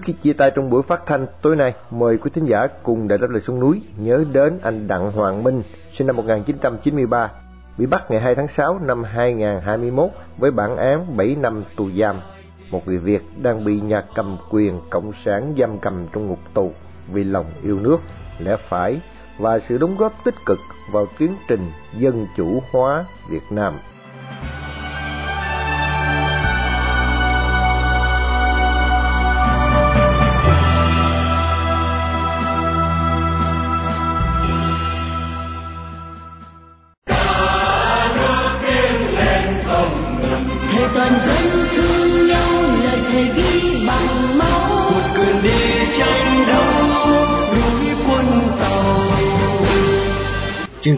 Khi 0.01 0.13
chia 0.13 0.33
tay 0.33 0.51
trong 0.55 0.69
buổi 0.69 0.83
phát 0.83 1.01
thanh 1.05 1.25
tối 1.41 1.55
nay, 1.55 1.73
mời 1.91 2.17
quý 2.17 2.31
thính 2.33 2.45
giả 2.45 2.67
cùng 2.83 3.07
Đại 3.07 3.17
đáp 3.17 3.29
lời 3.29 3.41
xuống 3.41 3.59
núi 3.59 3.81
nhớ 3.97 4.23
đến 4.31 4.59
anh 4.61 4.87
Đặng 4.87 5.11
Hoàng 5.11 5.43
Minh, 5.43 5.61
sinh 5.97 6.07
năm 6.07 6.15
1993, 6.15 7.31
bị 7.77 7.85
bắt 7.85 8.11
ngày 8.11 8.21
2 8.21 8.35
tháng 8.35 8.47
6 8.47 8.79
năm 8.79 9.03
2021 9.03 10.09
với 10.37 10.51
bản 10.51 10.77
án 10.77 11.17
7 11.17 11.35
năm 11.35 11.63
tù 11.75 11.89
giam. 11.89 12.15
Một 12.71 12.87
người 12.87 12.97
Việt 12.97 13.21
đang 13.41 13.65
bị 13.65 13.81
nhà 13.81 14.03
cầm 14.15 14.37
quyền 14.49 14.81
cộng 14.89 15.11
sản 15.25 15.53
giam 15.59 15.79
cầm 15.79 16.07
trong 16.13 16.27
ngục 16.27 16.39
tù 16.53 16.71
vì 17.13 17.23
lòng 17.23 17.45
yêu 17.63 17.79
nước, 17.79 17.97
lẽ 18.39 18.55
phải 18.69 19.01
và 19.37 19.59
sự 19.59 19.77
đóng 19.77 19.97
góp 19.97 20.13
tích 20.23 20.35
cực 20.45 20.59
vào 20.91 21.05
tiến 21.17 21.35
trình 21.47 21.61
dân 21.97 22.27
chủ 22.37 22.61
hóa 22.71 23.05
Việt 23.29 23.43
Nam. 23.49 23.73